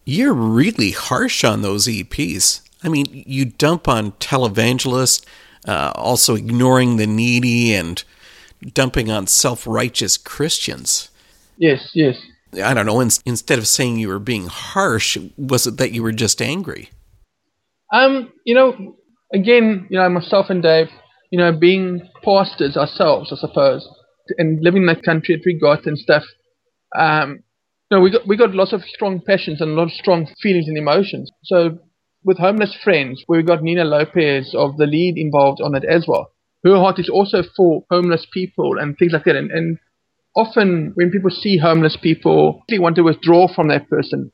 You're 0.06 0.34
really 0.34 0.92
harsh 0.92 1.44
on 1.44 1.64
those 1.64 1.88
EPs. 1.88 2.62
I 2.84 2.90
mean, 2.90 3.08
you 3.10 3.46
dump 3.46 3.88
on 3.88 4.12
televangelist, 4.14 5.26
uh, 5.68 5.92
also 5.96 6.36
ignoring 6.36 6.98
the 6.98 7.08
needy 7.08 7.74
and 7.74 8.04
dumping 8.74 9.12
on 9.12 9.28
self 9.28 9.66
righteous 9.68 10.18
Christians. 10.18 11.10
Yes, 11.58 11.92
yes. 11.94 12.18
I 12.64 12.74
don't 12.74 12.86
know. 12.86 13.00
In, 13.00 13.10
instead 13.26 13.60
of 13.60 13.68
saying 13.68 13.98
you 13.98 14.08
were 14.08 14.20
being 14.20 14.48
harsh, 14.48 15.18
was 15.38 15.68
it 15.68 15.78
that 15.78 15.92
you 15.92 16.04
were 16.04 16.12
just 16.12 16.42
angry? 16.42 16.90
Um, 17.92 18.32
you 18.46 18.56
know, 18.56 18.96
again, 19.34 19.88
you 19.90 19.98
know, 19.98 20.10
myself 20.10 20.50
and 20.50 20.62
Dave, 20.64 20.88
you 21.32 21.40
know, 21.40 21.52
being 21.52 22.10
pastors 22.24 22.78
ourselves, 22.78 23.32
I 23.32 23.36
suppose, 23.36 23.88
and 24.38 24.64
living 24.64 24.84
in 24.84 24.88
the 24.88 24.96
country 24.96 25.36
that 25.36 25.44
we 25.46 25.60
got 25.60 25.86
and 25.86 25.98
stuff. 25.98 26.24
Um, 26.98 27.44
you 27.90 27.98
know, 27.98 28.02
we 28.02 28.12
got 28.12 28.28
we 28.28 28.38
got 28.38 28.56
lots 28.56 28.74
of 28.74 28.82
strong 28.84 29.22
passions 29.26 29.62
and 29.62 29.72
a 29.72 29.74
lot 29.74 29.84
of 29.84 29.92
strong 29.92 30.28
feelings 30.42 30.68
and 30.68 30.78
emotions. 30.78 31.32
So, 31.44 31.78
with 32.26 32.40
homeless 32.40 32.76
friends, 32.84 33.24
we 33.30 33.42
got 33.44 33.64
Nina 33.64 33.86
Lopez 33.86 34.54
of 34.54 34.76
the 34.76 34.86
lead 34.86 35.18
involved 35.18 35.62
on 35.62 35.76
it 35.76 35.86
as 35.86 36.06
well. 36.08 36.32
Her 36.66 36.76
heart 36.76 37.00
is 37.00 37.10
also 37.10 37.44
for 37.56 37.86
homeless 37.90 38.28
people 38.34 38.78
and 38.78 38.98
things 38.98 39.14
like 39.14 39.24
that. 39.24 39.38
And, 39.38 39.52
and 39.52 39.80
often, 40.36 40.92
when 40.96 41.12
people 41.12 41.30
see 41.30 41.58
homeless 41.58 41.98
people, 42.02 42.64
they 42.68 42.80
want 42.80 42.98
to 42.98 43.04
withdraw 43.04 43.48
from 43.48 43.70
that 43.70 43.90
person 43.90 44.32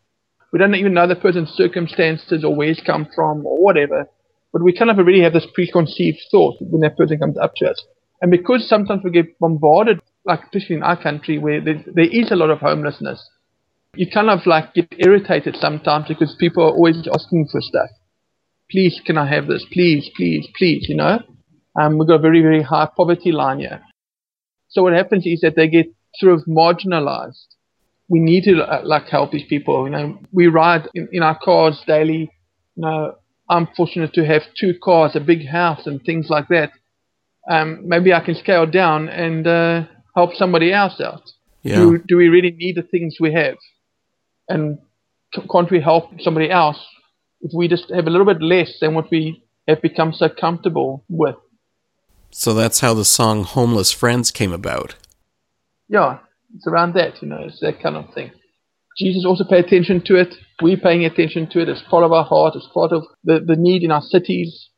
we 0.51 0.59
don't 0.59 0.75
even 0.75 0.93
know 0.93 1.07
the 1.07 1.15
person's 1.15 1.49
circumstances 1.49 2.43
or 2.43 2.55
where 2.55 2.67
he's 2.67 2.81
come 2.85 3.07
from 3.15 3.45
or 3.45 3.61
whatever. 3.63 4.07
But 4.51 4.63
we 4.63 4.77
kind 4.77 4.91
of 4.91 4.97
already 4.97 5.23
have 5.23 5.33
this 5.33 5.47
preconceived 5.53 6.19
thought 6.29 6.57
when 6.59 6.81
that 6.81 6.97
person 6.97 7.19
comes 7.19 7.37
up 7.37 7.53
to 7.57 7.69
us. 7.69 7.83
And 8.21 8.29
because 8.29 8.67
sometimes 8.67 9.01
we 9.03 9.11
get 9.11 9.39
bombarded, 9.39 10.01
like 10.25 10.43
especially 10.43 10.75
in 10.75 10.83
our 10.83 11.01
country 11.01 11.37
where 11.37 11.61
there, 11.61 11.83
there 11.93 12.09
is 12.11 12.31
a 12.31 12.35
lot 12.35 12.49
of 12.49 12.59
homelessness, 12.59 13.29
you 13.95 14.07
kind 14.09 14.29
of 14.29 14.45
like 14.45 14.73
get 14.73 14.93
irritated 14.97 15.55
sometimes 15.55 16.07
because 16.07 16.35
people 16.39 16.63
are 16.63 16.71
always 16.71 17.07
asking 17.13 17.47
for 17.51 17.61
stuff. 17.61 17.89
Please, 18.69 19.01
can 19.05 19.17
I 19.17 19.27
have 19.27 19.47
this? 19.47 19.65
Please, 19.71 20.09
please, 20.15 20.47
please, 20.57 20.87
you 20.87 20.95
know? 20.95 21.19
Um, 21.79 21.97
we've 21.97 22.07
got 22.07 22.15
a 22.15 22.19
very, 22.19 22.41
very 22.41 22.61
high 22.61 22.87
poverty 22.95 23.31
line 23.31 23.59
here. 23.59 23.81
So 24.69 24.83
what 24.83 24.93
happens 24.93 25.25
is 25.25 25.41
that 25.41 25.55
they 25.55 25.67
get 25.67 25.87
sort 26.15 26.33
of 26.33 26.45
marginalized 26.45 27.47
we 28.11 28.19
need 28.19 28.43
to 28.43 28.61
uh, 28.61 28.81
like 28.83 29.05
help 29.05 29.31
these 29.31 29.47
people. 29.47 29.85
You 29.85 29.91
know, 29.91 30.19
we 30.33 30.47
ride 30.47 30.89
in, 30.93 31.07
in 31.13 31.23
our 31.23 31.39
cars 31.41 31.81
daily. 31.87 32.29
You 32.75 32.83
know, 32.83 33.15
I'm 33.49 33.69
fortunate 33.75 34.13
to 34.13 34.25
have 34.25 34.41
two 34.59 34.73
cars, 34.83 35.15
a 35.15 35.21
big 35.21 35.47
house, 35.47 35.87
and 35.87 36.03
things 36.03 36.27
like 36.29 36.49
that. 36.49 36.71
Um, 37.49 37.87
maybe 37.87 38.11
I 38.13 38.19
can 38.19 38.35
scale 38.35 38.65
down 38.69 39.07
and 39.07 39.47
uh, 39.47 39.83
help 40.13 40.33
somebody 40.33 40.73
else 40.73 40.99
out. 40.99 41.21
Yeah. 41.63 41.75
Do, 41.75 42.03
do 42.05 42.17
we 42.17 42.27
really 42.27 42.51
need 42.51 42.75
the 42.75 42.81
things 42.81 43.15
we 43.17 43.33
have? 43.33 43.55
And 44.53 44.79
can't 45.51 45.71
we 45.71 45.79
help 45.81 46.05
somebody 46.19 46.49
else 46.49 46.77
if 47.41 47.51
we 47.53 47.67
just 47.67 47.89
have 47.93 48.07
a 48.07 48.09
little 48.09 48.25
bit 48.25 48.41
less 48.41 48.71
than 48.79 48.93
what 48.93 49.09
we 49.11 49.43
have 49.67 49.81
become 49.81 50.13
so 50.13 50.29
comfortable 50.29 51.03
with? 51.09 51.35
So 52.31 52.53
that's 52.53 52.79
how 52.79 52.93
the 52.93 53.05
song 53.05 53.43
Homeless 53.43 53.91
Friends 53.91 54.31
came 54.31 54.53
about. 54.53 54.95
yeah, 55.89 56.19
it's 56.55 56.67
around 56.67 56.93
that, 56.95 57.21
you 57.21 57.27
know, 57.27 57.43
it's 57.47 57.59
that 57.59 57.81
kind 57.81 57.95
of 57.95 58.13
thing. 58.13 58.31
Jesus 58.97 59.25
also 59.25 59.43
paid 59.43 59.65
attention 59.65 60.01
to 60.05 60.15
it. 60.15 60.33
We're 60.61 60.77
paying 60.77 61.05
attention 61.05 61.49
to 61.51 61.61
it. 61.61 61.69
It's 61.69 61.81
part 61.89 62.03
of 62.03 62.11
our 62.11 62.23
heart. 62.23 62.55
It's 62.55 62.67
part 62.73 62.91
of 62.91 63.03
the, 63.23 63.39
the 63.39 63.55
need 63.55 63.83
in 63.83 63.91
our 63.91 64.01
cities. 64.01 64.69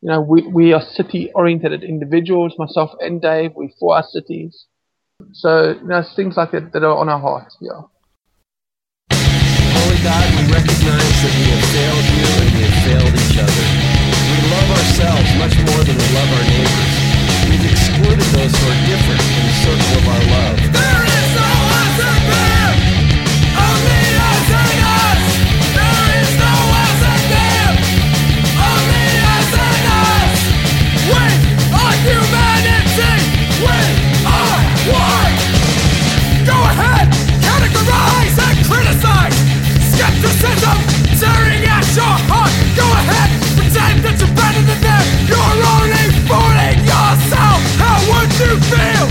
You 0.00 0.08
know, 0.10 0.20
we, 0.20 0.42
we 0.46 0.72
are 0.72 0.80
city 0.80 1.30
oriented 1.34 1.82
individuals, 1.82 2.54
myself 2.58 2.90
and 3.00 3.20
Dave. 3.20 3.52
We're 3.54 3.70
for 3.80 3.96
our 3.96 4.04
cities. 4.04 4.66
So, 5.32 5.72
you 5.72 5.88
know, 5.88 5.98
it's 5.98 6.14
things 6.14 6.36
like 6.36 6.52
that 6.52 6.72
that 6.72 6.84
are 6.84 6.96
on 6.96 7.08
our 7.08 7.18
heart. 7.18 7.52
Yeah. 7.60 7.82
God, 10.08 10.24
we 10.40 10.44
recognize 10.48 11.16
that 11.20 11.34
we 11.36 11.44
have 11.52 11.64
failed 11.68 12.06
you 12.16 12.28
and 12.40 12.48
we 12.56 12.60
have 12.64 12.78
failed 12.80 13.12
each 13.12 13.36
other. 13.44 13.64
We 14.08 14.38
love 14.48 14.68
ourselves 14.72 15.28
much 15.36 15.52
more 15.68 15.84
than 15.84 16.00
we 16.00 16.08
love 16.16 16.30
our 16.32 16.46
neighbors. 16.48 16.94
We've 17.44 17.68
excluded 17.68 18.24
those 18.32 18.56
who 18.56 18.64
are 18.72 18.80
different 18.88 19.20
from 19.20 19.44
the 19.44 19.56
circle 19.68 19.92
of 20.00 20.04
our 20.08 20.24
love. 20.32 20.56
There 20.72 21.04
is 21.12 21.28
no 21.36 21.48
us 21.76 22.47
Skepticism 39.98 40.78
tearing 41.18 41.66
at 41.66 41.82
your 41.90 42.14
heart. 42.30 42.54
Go 42.78 42.86
ahead, 42.86 43.34
pretend 43.58 43.98
that 44.06 44.14
you're 44.22 44.30
better 44.30 44.62
than 44.62 44.78
them. 44.78 45.04
You're 45.26 45.58
only 45.74 46.06
fooling 46.22 46.86
yourself. 46.86 47.58
How 47.82 47.98
would 48.06 48.30
you 48.38 48.62
feel 48.70 49.06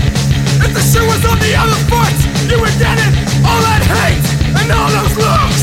if 0.64 0.72
the 0.72 0.80
shoe 0.80 1.04
was 1.04 1.20
on 1.28 1.36
the 1.44 1.52
other 1.60 1.76
foot? 1.92 2.16
You 2.48 2.56
were 2.56 2.72
getting 2.80 3.12
all 3.44 3.60
that 3.68 3.84
hate 3.84 4.24
and 4.56 4.72
all 4.72 4.88
those 4.88 5.12
looks. 5.20 5.57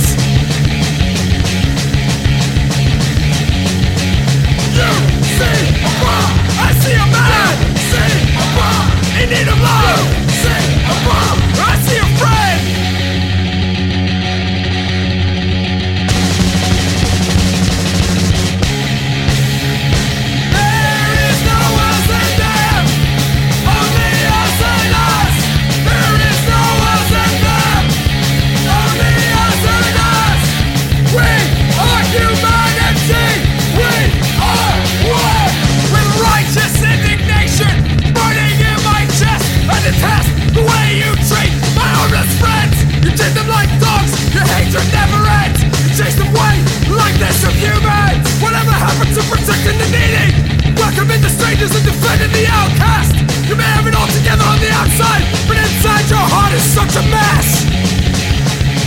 To 48.96 49.22
protecting 49.32 49.78
the 49.78 49.88
needy? 49.92 50.76
Welcoming 50.76 51.22
the 51.22 51.30
strangers 51.30 51.76
and 51.76 51.86
defending 51.86 52.32
the 52.32 52.48
outcast. 52.48 53.16
You 53.48 53.56
may 53.56 53.64
have 53.64 53.86
it 53.88 53.94
all 53.94 54.08
together 54.08 54.44
on 54.44 54.60
the 54.60 54.72
outside, 54.72 55.24
but 55.48 55.58
inside 55.58 56.10
your 56.10 56.20
heart 56.20 56.52
is 56.52 56.64
such 56.64 56.96
a 56.96 57.04
mess. 57.08 57.64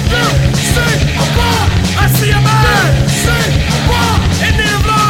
You 0.09 0.65
see 0.65 0.97
a 1.13 1.27
bomb, 1.37 1.69
I 1.97 2.09
see 2.13 2.31
a 2.31 2.41
man. 2.41 2.89
You 3.05 3.09
see 3.09 3.49
a 3.69 3.81
bomb 3.89 4.21
in 4.45 4.57
need 4.57 4.75
of 4.75 4.87
love. 4.87 5.08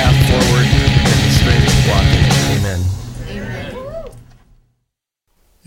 Path 0.00 0.16
forward 0.30 0.64
and 0.64 1.20
the 1.24 1.30
strength 1.36 1.68
to 1.68 1.76
walk. 1.90 2.08
Amen. 2.56 2.80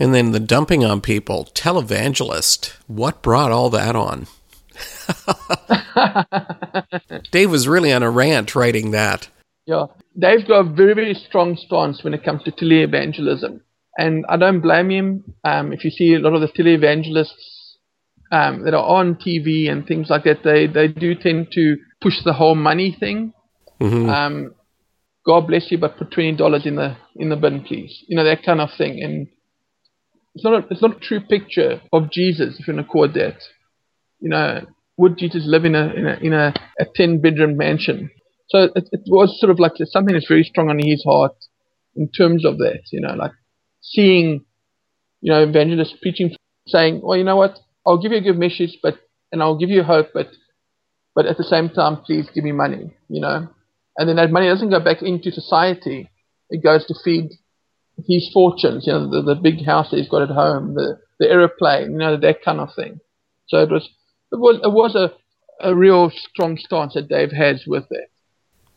And 0.00 0.12
then 0.12 0.32
the 0.32 0.40
dumping 0.40 0.84
on 0.84 1.00
people, 1.00 1.48
televangelist. 1.54 2.72
What 2.88 3.22
brought 3.22 3.52
all 3.52 3.70
that 3.70 3.94
on? 3.94 4.26
Dave 7.30 7.50
was 7.50 7.68
really 7.68 7.92
on 7.92 8.02
a 8.02 8.10
rant 8.10 8.56
writing 8.56 8.90
that. 8.90 9.28
Yeah, 9.66 9.86
Dave's 10.18 10.44
got 10.44 10.66
a 10.66 10.74
very, 10.74 10.94
very 10.94 11.14
strong 11.14 11.56
stance 11.56 12.02
when 12.02 12.12
it 12.12 12.24
comes 12.24 12.42
to 12.42 12.50
televangelism. 12.50 13.60
And 13.96 14.24
I 14.28 14.36
don't 14.36 14.60
blame 14.60 14.90
him. 14.90 15.34
Um, 15.44 15.72
if 15.72 15.84
you 15.84 15.90
see 15.90 16.14
a 16.14 16.18
lot 16.18 16.34
of 16.34 16.40
the 16.40 16.48
televangelists 16.48 17.76
um, 18.32 18.64
that 18.64 18.74
are 18.74 18.84
on 18.84 19.14
TV 19.14 19.70
and 19.70 19.86
things 19.86 20.10
like 20.10 20.24
that, 20.24 20.42
they, 20.42 20.66
they 20.66 20.88
do 20.88 21.14
tend 21.14 21.52
to 21.52 21.76
push 22.02 22.14
the 22.24 22.32
whole 22.32 22.56
money 22.56 22.96
thing. 22.98 23.32
Um, 24.08 24.54
God 25.26 25.46
bless 25.46 25.70
you, 25.70 25.78
but 25.78 25.96
put 25.96 26.10
twenty 26.10 26.36
dollars 26.36 26.66
in 26.66 26.76
the 26.76 26.96
in 27.16 27.30
the 27.30 27.36
bin, 27.36 27.62
please. 27.64 28.04
You 28.08 28.16
know 28.16 28.24
that 28.24 28.42
kind 28.44 28.60
of 28.60 28.70
thing. 28.76 29.02
And 29.02 29.28
it's 30.34 30.44
not 30.44 30.64
a, 30.64 30.66
it's 30.70 30.82
not 30.82 30.96
a 30.96 31.00
true 31.00 31.20
picture 31.20 31.80
of 31.92 32.10
Jesus 32.10 32.56
if 32.58 32.66
you 32.66 32.74
want 32.74 32.86
to 32.86 32.92
call 32.92 33.08
that. 33.08 33.36
You 34.20 34.30
know, 34.30 34.60
would 34.96 35.18
Jesus 35.18 35.44
live 35.46 35.64
in 35.64 35.74
a 35.74 35.92
in 35.92 36.06
a 36.06 36.18
in 36.20 36.32
a, 36.32 36.54
a 36.78 36.84
ten 36.94 37.20
bedroom 37.20 37.56
mansion? 37.56 38.10
So 38.48 38.64
it, 38.74 38.88
it 38.92 39.00
was 39.06 39.38
sort 39.40 39.50
of 39.50 39.58
like 39.58 39.72
something 39.84 40.14
that's 40.14 40.28
very 40.28 40.44
strong 40.44 40.68
on 40.68 40.78
his 40.78 41.02
heart 41.04 41.34
in 41.96 42.10
terms 42.10 42.44
of 42.44 42.58
that. 42.58 42.82
You 42.92 43.00
know, 43.00 43.14
like 43.14 43.32
seeing, 43.80 44.44
you 45.20 45.32
know, 45.32 45.42
evangelists 45.42 45.94
preaching, 46.00 46.36
saying, 46.66 47.00
well, 47.02 47.16
you 47.16 47.24
know 47.24 47.36
what, 47.36 47.58
I'll 47.86 48.00
give 48.00 48.12
you 48.12 48.18
a 48.18 48.22
good 48.22 48.38
message, 48.38 48.78
but 48.82 48.98
and 49.32 49.42
I'll 49.42 49.58
give 49.58 49.70
you 49.70 49.82
hope, 49.82 50.08
but 50.12 50.28
but 51.14 51.26
at 51.26 51.36
the 51.36 51.44
same 51.44 51.70
time, 51.70 51.98
please 51.98 52.28
give 52.34 52.44
me 52.44 52.52
money. 52.52 52.94
You 53.08 53.20
know, 53.20 53.48
and 53.96 54.08
then 54.08 54.16
that 54.16 54.30
money 54.30 54.48
doesn't 54.48 54.70
go 54.70 54.80
back 54.80 55.02
into 55.02 55.30
society; 55.30 56.10
it 56.50 56.62
goes 56.62 56.86
to 56.86 56.94
feed 57.04 57.30
his 58.06 58.30
fortunes. 58.32 58.86
You 58.86 58.92
know, 58.92 59.10
the, 59.10 59.34
the 59.34 59.40
big 59.40 59.64
house 59.64 59.90
that 59.90 59.98
he's 59.98 60.08
got 60.08 60.22
at 60.22 60.30
home, 60.30 60.74
the 60.74 60.98
the 61.18 61.30
aeroplane, 61.30 61.92
you 61.92 61.98
know, 61.98 62.16
that 62.16 62.42
kind 62.44 62.60
of 62.60 62.74
thing. 62.74 63.00
So 63.48 63.58
it 63.58 63.70
was 63.70 63.88
it 64.32 64.36
was 64.36 64.60
it 64.62 64.72
was 64.72 64.94
a 64.94 65.12
a 65.60 65.74
real 65.74 66.10
strong 66.10 66.56
stance 66.56 66.94
that 66.94 67.08
Dave 67.08 67.32
has 67.32 67.64
with 67.66 67.86
it. 67.90 68.10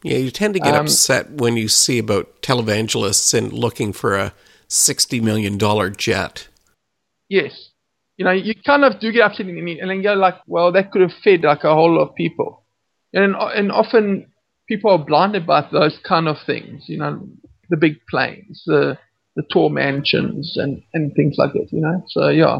Yeah, 0.03 0.17
you 0.17 0.31
tend 0.31 0.53
to 0.53 0.59
get 0.59 0.75
Um, 0.75 0.85
upset 0.85 1.31
when 1.31 1.57
you 1.57 1.67
see 1.67 1.97
about 1.97 2.41
televangelists 2.41 3.33
and 3.33 3.51
looking 3.51 3.93
for 3.93 4.15
a 4.15 4.33
$60 4.69 5.21
million 5.21 5.57
jet. 5.97 6.47
Yes. 7.29 7.71
You 8.17 8.25
know, 8.25 8.31
you 8.31 8.53
kind 8.65 8.83
of 8.83 8.99
do 8.99 9.11
get 9.11 9.21
upset 9.21 9.47
and, 9.47 9.57
and 9.57 9.89
then 9.89 10.01
you're 10.01 10.15
like, 10.15 10.35
well, 10.47 10.71
that 10.71 10.91
could 10.91 11.01
have 11.01 11.13
fed 11.23 11.43
like 11.43 11.63
a 11.63 11.73
whole 11.73 11.95
lot 11.95 12.09
of 12.09 12.15
people. 12.15 12.63
And, 13.13 13.35
and 13.35 13.71
often 13.71 14.31
people 14.67 14.91
are 14.91 15.03
blinded 15.03 15.45
by 15.47 15.67
those 15.71 15.97
kind 16.07 16.27
of 16.27 16.37
things, 16.45 16.83
you 16.87 16.97
know, 16.97 17.27
the 17.69 17.77
big 17.77 17.95
planes, 18.09 18.63
the, 18.65 18.97
the 19.35 19.43
tall 19.51 19.69
mansions 19.69 20.55
and, 20.57 20.81
and 20.93 21.13
things 21.15 21.35
like 21.37 21.53
that, 21.53 21.67
you 21.71 21.81
know. 21.81 22.03
So, 22.07 22.29
yeah. 22.29 22.59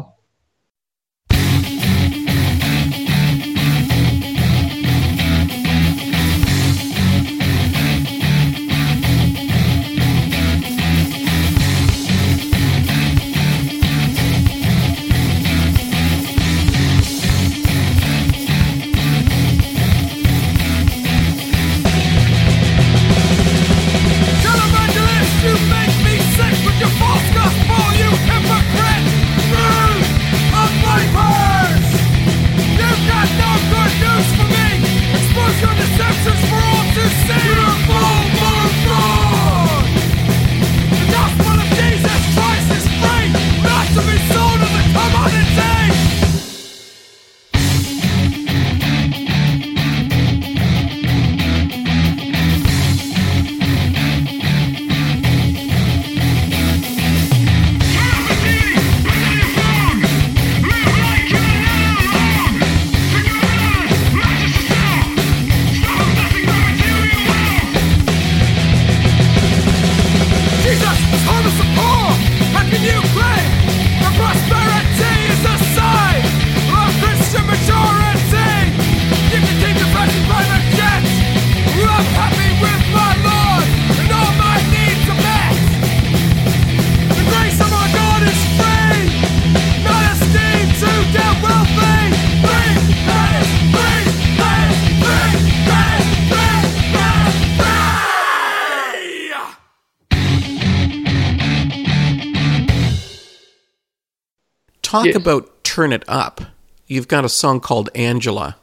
Talk 104.88 105.04
Yes. 105.04 105.16
about 105.16 105.64
Turn 105.64 105.92
It 105.92 106.02
Up. 106.08 106.40
You've 106.86 107.08
got 107.08 107.22
a 107.22 107.28
song 107.28 107.60
called 107.60 107.90
Angela. 107.94 108.56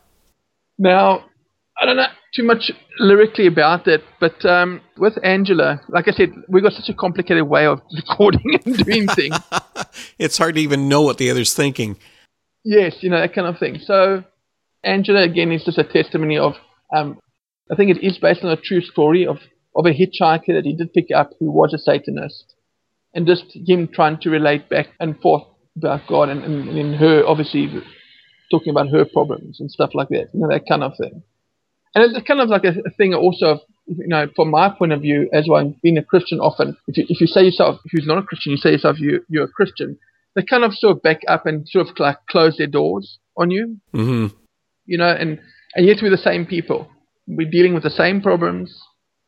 Now, 0.79 1.23
I 1.79 1.85
don't 1.85 1.97
know 1.97 2.07
too 2.35 2.43
much 2.43 2.71
lyrically 2.99 3.45
about 3.45 3.87
it, 3.87 4.01
but 4.19 4.43
um, 4.43 4.81
with 4.97 5.13
Angela, 5.23 5.79
like 5.87 6.07
I 6.07 6.11
said, 6.11 6.33
we 6.49 6.61
got 6.61 6.73
such 6.73 6.89
a 6.89 6.95
complicated 6.95 7.43
way 7.47 7.67
of 7.67 7.79
recording 7.95 8.59
and 8.65 8.77
doing 8.83 9.07
things. 9.07 9.37
It's 10.17 10.37
hard 10.37 10.55
to 10.55 10.61
even 10.61 10.89
know 10.89 11.01
what 11.03 11.17
the 11.19 11.29
other's 11.29 11.53
thinking. 11.53 11.97
yes, 12.63 12.95
you 13.01 13.09
know 13.09 13.19
that 13.19 13.33
kind 13.35 13.47
of 13.47 13.59
thing. 13.59 13.77
So, 13.85 14.23
Angela 14.83 15.21
again 15.23 15.51
is 15.51 15.63
just 15.63 15.77
a 15.77 15.83
testimony 15.83 16.37
of. 16.39 16.53
Um, 16.95 17.19
I 17.71 17.75
think 17.75 17.91
it 17.91 18.03
is 18.03 18.17
based 18.17 18.43
on 18.43 18.49
a 18.51 18.55
true 18.57 18.81
story 18.81 19.27
of 19.27 19.37
of 19.75 19.85
a 19.85 19.91
hitchhiker 19.91 20.47
that 20.55 20.63
he 20.63 20.73
did 20.73 20.91
pick 20.93 21.07
up 21.15 21.31
who 21.39 21.51
was 21.51 21.73
a 21.73 21.77
Satanist, 21.77 22.55
and 23.13 23.27
just 23.27 23.45
him 23.53 23.87
trying 23.93 24.17
to 24.21 24.29
relate 24.29 24.69
back 24.69 24.87
and 24.99 25.19
forth 25.21 25.43
about 25.77 26.01
God 26.07 26.29
and, 26.29 26.43
and, 26.43 26.69
and 26.69 26.77
in 26.77 26.93
her 26.93 27.23
obviously 27.25 27.69
talking 28.51 28.69
about 28.69 28.89
her 28.89 29.05
problems 29.05 29.59
and 29.59 29.69
stuff 29.71 29.91
like 29.93 30.09
that, 30.09 30.29
you 30.33 30.39
know 30.39 30.47
that 30.49 30.67
kind 30.67 30.83
of 30.83 30.93
thing. 30.97 31.23
And 31.93 32.03
it's 32.03 32.27
kind 32.27 32.41
of 32.41 32.49
like 32.49 32.65
a, 32.65 32.73
a 32.85 32.89
thing 32.97 33.13
also 33.13 33.45
of, 33.45 33.59
you 33.87 34.07
know, 34.07 34.27
from 34.35 34.51
my 34.51 34.69
point 34.69 34.91
of 34.91 35.01
view, 35.01 35.29
as 35.31 35.47
one 35.47 35.75
being 35.81 35.97
a 35.97 36.03
Christian 36.03 36.39
often, 36.39 36.75
if 36.87 36.97
you, 36.97 37.05
if 37.07 37.21
you 37.21 37.27
say 37.27 37.43
yourself, 37.43 37.79
if 37.85 37.93
you're 37.93 38.05
not 38.05 38.21
a 38.21 38.27
Christian, 38.27 38.51
you 38.51 38.57
say 38.57 38.71
yourself 38.71 38.99
you, 38.99 39.25
you're 39.29 39.45
a 39.45 39.47
Christian, 39.49 39.97
they 40.35 40.43
kind 40.43 40.65
of 40.65 40.73
sort 40.73 40.97
of 40.97 41.01
back 41.03 41.21
up 41.29 41.45
and 41.45 41.67
sort 41.69 41.87
of 41.87 41.97
like 41.97 42.17
close 42.29 42.57
their 42.57 42.67
doors 42.67 43.17
on 43.37 43.49
you, 43.49 43.77
Mm-hmm. 43.93 44.35
you 44.85 44.97
know, 44.97 45.07
and, 45.07 45.39
and 45.73 45.85
yet 45.85 45.97
we're 46.01 46.09
the 46.09 46.17
same 46.17 46.45
people. 46.45 46.89
We're 47.27 47.49
dealing 47.49 47.73
with 47.73 47.83
the 47.83 47.89
same 47.89 48.21
problems, 48.21 48.77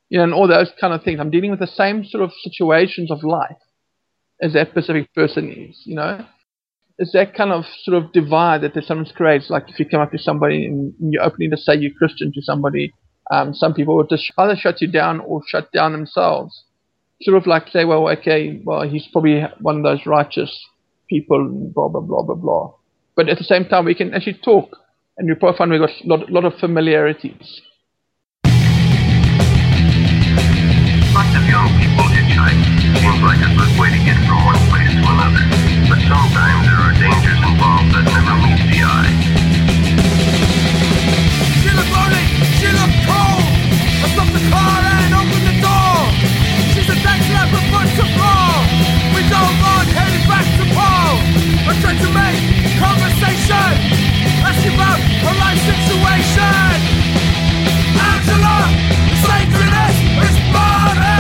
you 0.10 0.18
know, 0.18 0.26
and 0.26 0.34
all 0.34 0.48
those 0.48 0.72
kind 0.80 0.94
of 0.94 1.04
things. 1.04 1.20
I'm 1.22 1.32
dealing 1.32 1.52
with 1.52 1.60
the 1.62 1.68
same 1.68 2.04
sort 2.04 2.24
of 2.24 2.32
situations 2.44 3.12
of 3.12 3.24
life 3.24 3.58
as 4.42 4.54
that 4.54 4.70
specific 4.70 5.14
person 5.14 5.50
is, 5.52 5.82
you 5.86 5.96
know. 5.96 6.26
It's 7.00 7.12
that 7.14 7.36
kind 7.36 7.52
of 7.52 7.66
sort 7.84 8.02
of 8.02 8.12
divide 8.12 8.62
that 8.62 8.74
sometimes 8.74 9.12
creates. 9.12 9.52
Like 9.52 9.70
if 9.70 9.80
you 9.80 9.86
come 9.86 10.02
up 10.02 10.12
to 10.12 10.18
somebody 10.18 10.66
and 10.66 10.94
you're 11.00 11.24
opening 11.24 11.52
to 11.52 11.58
say 11.58 11.76
you're 11.76 11.92
Christian 11.98 12.32
to 12.34 12.42
somebody, 12.42 12.94
um, 13.30 13.54
some 13.54 13.74
people 13.74 13.96
will 13.96 14.08
just 14.08 14.32
either 14.38 14.56
shut 14.56 14.82
you 14.82 14.88
down 14.88 15.20
or 15.20 15.42
shut 15.48 15.72
down 15.72 15.92
themselves. 15.92 16.64
Sort 17.22 17.38
of 17.38 17.46
like 17.46 17.68
say, 17.70 17.86
well, 17.86 18.10
okay, 18.10 18.62
well, 18.64 18.82
he's 18.82 19.08
probably 19.12 19.44
one 19.60 19.78
of 19.78 19.84
those 19.84 20.06
righteous 20.06 20.52
people, 21.08 21.72
blah, 21.74 21.88
blah, 21.88 22.02
blah, 22.02 22.24
blah, 22.24 22.36
blah. 22.36 22.74
But 23.16 23.30
at 23.30 23.38
the 23.38 23.44
same 23.44 23.66
time, 23.66 23.86
we 23.86 23.96
can 23.96 24.14
actually 24.14 24.40
talk 24.44 24.78
and 25.18 25.28
we 25.28 25.36
probably 25.36 25.58
find 25.58 25.72
we've 25.72 25.82
got 25.82 25.90
a 25.90 26.08
lot, 26.08 26.30
lot 26.32 26.46
of 26.46 26.60
familiarities. 26.60 27.62
Of 31.28 31.48
young 31.50 31.68
people 31.80 32.06
like 33.26 33.80
way 33.80 33.90
to 33.90 34.06
get 34.06 34.18
from 34.28 34.46
one 34.46 34.56
place 34.70 34.94
to 34.94 35.08
another. 35.10 35.67
There 36.68 36.82
are 36.84 36.92
dangers 37.00 37.40
involved 37.48 37.96
that 37.96 38.04
never 38.04 38.36
the 38.68 38.84
eye. 38.84 39.16
She 41.64 41.72
lonely, 41.88 42.24
she 42.60 42.68
cold. 43.08 43.48
I 44.04 44.08
the 44.36 44.44
car 44.52 44.80
and 44.84 45.16
the 45.48 45.56
door. 45.64 46.00
She 46.76 46.84
It's 47.88 48.04
a 48.04 48.08
fall. 48.20 48.68
We 49.16 49.24
heading 49.96 50.28
back 50.28 50.44
to 50.60 50.66
Paul. 50.76 51.24
I 51.68 51.74
to 52.04 52.10
make 52.12 52.44
conversation. 52.84 54.08
About 54.68 55.00
her 55.00 55.36
life 55.40 55.62
situation. 55.64 56.76
Angela, 57.96 58.58
Satanist 59.24 60.02
is 60.28 60.36
Farmington 60.52 61.17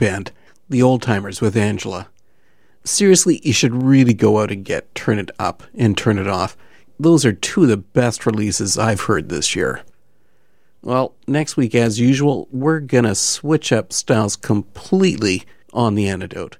band. 0.00 0.32
The 0.68 0.82
Old 0.82 1.02
Timers 1.02 1.40
with 1.40 1.56
Angela. 1.56 2.08
Seriously, 2.84 3.40
you 3.44 3.52
should 3.52 3.82
really 3.82 4.14
go 4.14 4.40
out 4.40 4.50
and 4.50 4.64
get 4.64 4.94
Turn 4.94 5.18
It 5.18 5.30
Up 5.38 5.62
and 5.74 5.96
Turn 5.96 6.18
It 6.18 6.26
Off. 6.26 6.56
Those 6.98 7.26
are 7.26 7.32
two 7.32 7.64
of 7.64 7.68
the 7.68 7.76
best 7.76 8.24
releases 8.24 8.78
I've 8.78 9.02
heard 9.02 9.28
this 9.28 9.54
year. 9.54 9.82
Well, 10.82 11.14
next 11.26 11.58
week, 11.58 11.74
as 11.74 12.00
usual, 12.00 12.48
we're 12.50 12.80
going 12.80 13.04
to 13.04 13.14
switch 13.14 13.72
up 13.72 13.92
styles 13.92 14.36
completely 14.36 15.44
on 15.74 15.94
the 15.94 16.08
antidote. 16.08 16.56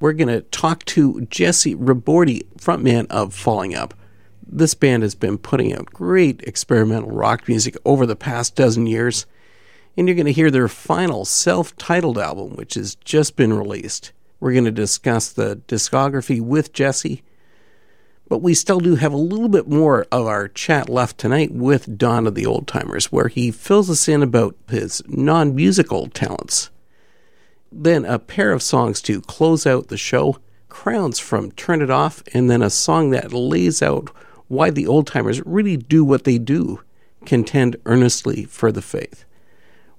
We're 0.00 0.14
going 0.14 0.28
to 0.28 0.40
talk 0.40 0.86
to 0.86 1.26
Jessy 1.26 1.74
Ribordy, 1.74 2.46
frontman 2.56 3.06
of 3.10 3.34
Falling 3.34 3.74
Up. 3.74 3.92
This 4.46 4.72
band 4.72 5.02
has 5.02 5.14
been 5.14 5.36
putting 5.36 5.74
out 5.74 5.86
great 5.86 6.40
experimental 6.46 7.10
rock 7.10 7.46
music 7.46 7.76
over 7.84 8.06
the 8.06 8.16
past 8.16 8.56
dozen 8.56 8.86
years, 8.86 9.26
and 9.96 10.08
you're 10.08 10.14
going 10.14 10.26
to 10.26 10.32
hear 10.32 10.50
their 10.50 10.68
final 10.68 11.24
self 11.24 11.76
titled 11.76 12.18
album, 12.18 12.56
which 12.56 12.74
has 12.74 12.94
just 12.96 13.36
been 13.36 13.52
released. 13.52 14.12
We're 14.38 14.52
going 14.52 14.64
to 14.64 14.70
discuss 14.70 15.30
the 15.30 15.60
discography 15.68 16.40
with 16.40 16.72
Jesse, 16.72 17.22
but 18.28 18.38
we 18.42 18.54
still 18.54 18.80
do 18.80 18.94
have 18.94 19.12
a 19.12 19.18
little 19.18 19.48
bit 19.48 19.68
more 19.68 20.06
of 20.10 20.26
our 20.26 20.48
chat 20.48 20.88
left 20.88 21.18
tonight 21.18 21.52
with 21.52 21.98
Don 21.98 22.26
of 22.26 22.34
the 22.34 22.46
Old 22.46 22.66
Timers, 22.66 23.12
where 23.12 23.28
he 23.28 23.50
fills 23.50 23.90
us 23.90 24.08
in 24.08 24.22
about 24.22 24.56
his 24.68 25.02
non 25.06 25.54
musical 25.54 26.06
talents. 26.08 26.70
Then 27.72 28.04
a 28.04 28.18
pair 28.18 28.52
of 28.52 28.62
songs 28.62 29.02
to 29.02 29.20
close 29.20 29.66
out 29.66 29.88
the 29.88 29.96
show 29.96 30.38
Crowns 30.68 31.18
from 31.18 31.50
Turn 31.52 31.82
It 31.82 31.90
Off, 31.90 32.22
and 32.32 32.48
then 32.48 32.62
a 32.62 32.70
song 32.70 33.10
that 33.10 33.32
lays 33.32 33.82
out 33.82 34.10
why 34.48 34.70
the 34.70 34.86
old 34.86 35.06
timers 35.06 35.44
really 35.44 35.76
do 35.76 36.04
what 36.04 36.24
they 36.24 36.38
do 36.38 36.80
contend 37.26 37.76
earnestly 37.84 38.44
for 38.44 38.72
the 38.72 38.80
faith. 38.80 39.24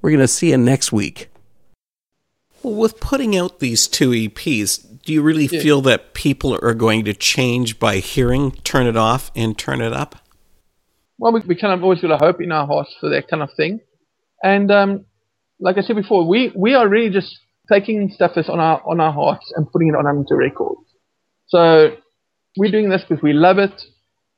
We're 0.01 0.11
going 0.11 0.21
to 0.21 0.27
see 0.27 0.49
you 0.49 0.57
next 0.57 0.91
week. 0.91 1.29
Well, 2.63 2.75
with 2.75 2.99
putting 2.99 3.35
out 3.35 3.59
these 3.59 3.87
two 3.87 4.11
EPs, 4.11 5.01
do 5.03 5.13
you 5.13 5.21
really 5.21 5.47
feel 5.47 5.81
that 5.81 6.13
people 6.13 6.57
are 6.61 6.73
going 6.75 7.05
to 7.05 7.13
change 7.13 7.79
by 7.79 7.97
hearing 7.97 8.51
Turn 8.63 8.85
It 8.85 8.95
Off 8.95 9.31
and 9.35 9.57
Turn 9.57 9.81
It 9.81 9.93
Up? 9.93 10.17
well, 11.21 11.33
we, 11.33 11.41
we 11.47 11.55
kind 11.55 11.71
of 11.71 11.83
always 11.83 12.01
got 12.01 12.11
a 12.11 12.17
hope 12.17 12.41
in 12.41 12.51
our 12.51 12.65
hearts 12.65 12.95
for 12.99 13.09
that 13.09 13.27
kind 13.29 13.43
of 13.43 13.49
thing. 13.55 13.79
And 14.43 14.71
um, 14.71 15.05
like 15.59 15.77
I 15.77 15.81
said 15.81 15.95
before, 15.95 16.27
we, 16.27 16.51
we 16.55 16.73
are 16.73 16.89
really 16.89 17.11
just 17.11 17.37
taking 17.71 18.09
stuff 18.09 18.31
that's 18.35 18.49
on 18.49 18.59
our 18.59 18.81
on 18.89 18.99
our 18.99 19.13
hearts 19.13 19.53
and 19.55 19.71
putting 19.71 19.89
it 19.89 19.95
on 19.95 20.07
onto 20.07 20.33
records. 20.33 20.81
So 21.47 21.95
we're 22.57 22.71
doing 22.71 22.89
this 22.89 23.03
because 23.07 23.21
we 23.21 23.33
love 23.33 23.59
it. 23.59 23.71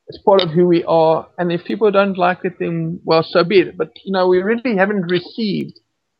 It's 0.07 0.21
part 0.23 0.41
of 0.41 0.49
who 0.49 0.67
we 0.67 0.83
are. 0.83 1.27
And 1.37 1.51
if 1.51 1.63
people 1.63 1.89
don't 1.91 2.17
like 2.17 2.39
it, 2.43 2.59
then 2.59 2.99
well, 3.03 3.23
so 3.23 3.43
be 3.43 3.59
it. 3.59 3.77
But 3.77 3.91
you 4.03 4.11
know, 4.11 4.27
we 4.27 4.39
really 4.39 4.75
haven't 4.77 5.09
received 5.09 5.79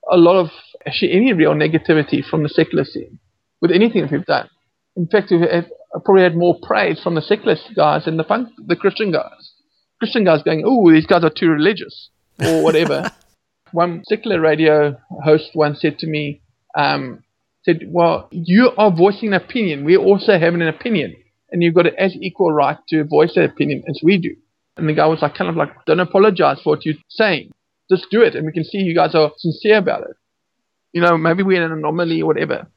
a 0.09 0.17
lot 0.17 0.39
of 0.39 0.49
actually 0.85 1.13
any 1.13 1.33
real 1.33 1.53
negativity 1.53 2.23
from 2.23 2.43
the 2.43 2.49
secular 2.49 2.83
scene 2.83 3.19
with 3.61 3.71
anything 3.71 4.01
that 4.01 4.11
we've 4.11 4.25
done. 4.25 4.49
In 4.95 5.07
fact, 5.07 5.31
we've 5.31 5.41
had, 5.41 5.69
probably 6.03 6.23
had 6.23 6.35
more 6.35 6.57
praise 6.61 7.01
from 7.01 7.15
the 7.15 7.21
secular 7.21 7.55
guys 7.75 8.05
than 8.05 8.17
the 8.17 8.23
punk, 8.23 8.49
the 8.67 8.75
Christian 8.75 9.11
guys. 9.11 9.53
Christian 9.99 10.23
guys 10.23 10.43
going, 10.43 10.63
"Oh, 10.65 10.91
these 10.91 11.05
guys 11.05 11.23
are 11.23 11.29
too 11.29 11.49
religious," 11.49 12.09
or 12.39 12.63
whatever. 12.63 13.11
One 13.71 14.03
secular 14.05 14.39
radio 14.39 14.97
host 15.23 15.51
once 15.55 15.81
said 15.81 15.97
to 15.99 16.07
me, 16.07 16.41
um, 16.75 17.23
"said 17.63 17.83
Well, 17.87 18.27
you 18.31 18.71
are 18.77 18.91
voicing 18.91 19.29
an 19.29 19.41
opinion. 19.41 19.85
We 19.85 19.97
also 19.97 20.37
have 20.37 20.53
an 20.53 20.61
opinion, 20.61 21.15
and 21.53 21.63
you've 21.63 21.75
got 21.75 21.85
as 21.85 22.13
equal 22.15 22.51
right 22.51 22.77
to 22.89 23.05
voice 23.05 23.35
that 23.35 23.45
opinion 23.45 23.83
as 23.87 24.01
we 24.03 24.17
do." 24.17 24.35
And 24.75 24.89
the 24.89 24.93
guy 24.93 25.05
was 25.05 25.21
like, 25.21 25.35
kind 25.35 25.49
of 25.49 25.55
like, 25.55 25.85
"Don't 25.85 26.01
apologize 26.01 26.59
for 26.61 26.71
what 26.71 26.85
you're 26.85 26.95
saying. 27.07 27.51
Just 27.89 28.07
do 28.11 28.21
it, 28.21 28.35
and 28.35 28.45
we 28.45 28.51
can 28.51 28.65
see 28.65 28.79
you 28.79 28.95
guys 28.95 29.15
are 29.15 29.31
sincere 29.37 29.77
about 29.77 30.01
it. 30.01 30.17
You 30.91 31.01
know, 31.01 31.17
maybe 31.17 31.43
we're 31.43 31.63
an 31.63 31.71
anomaly 31.71 32.21
or 32.21 32.27
whatever." 32.27 32.67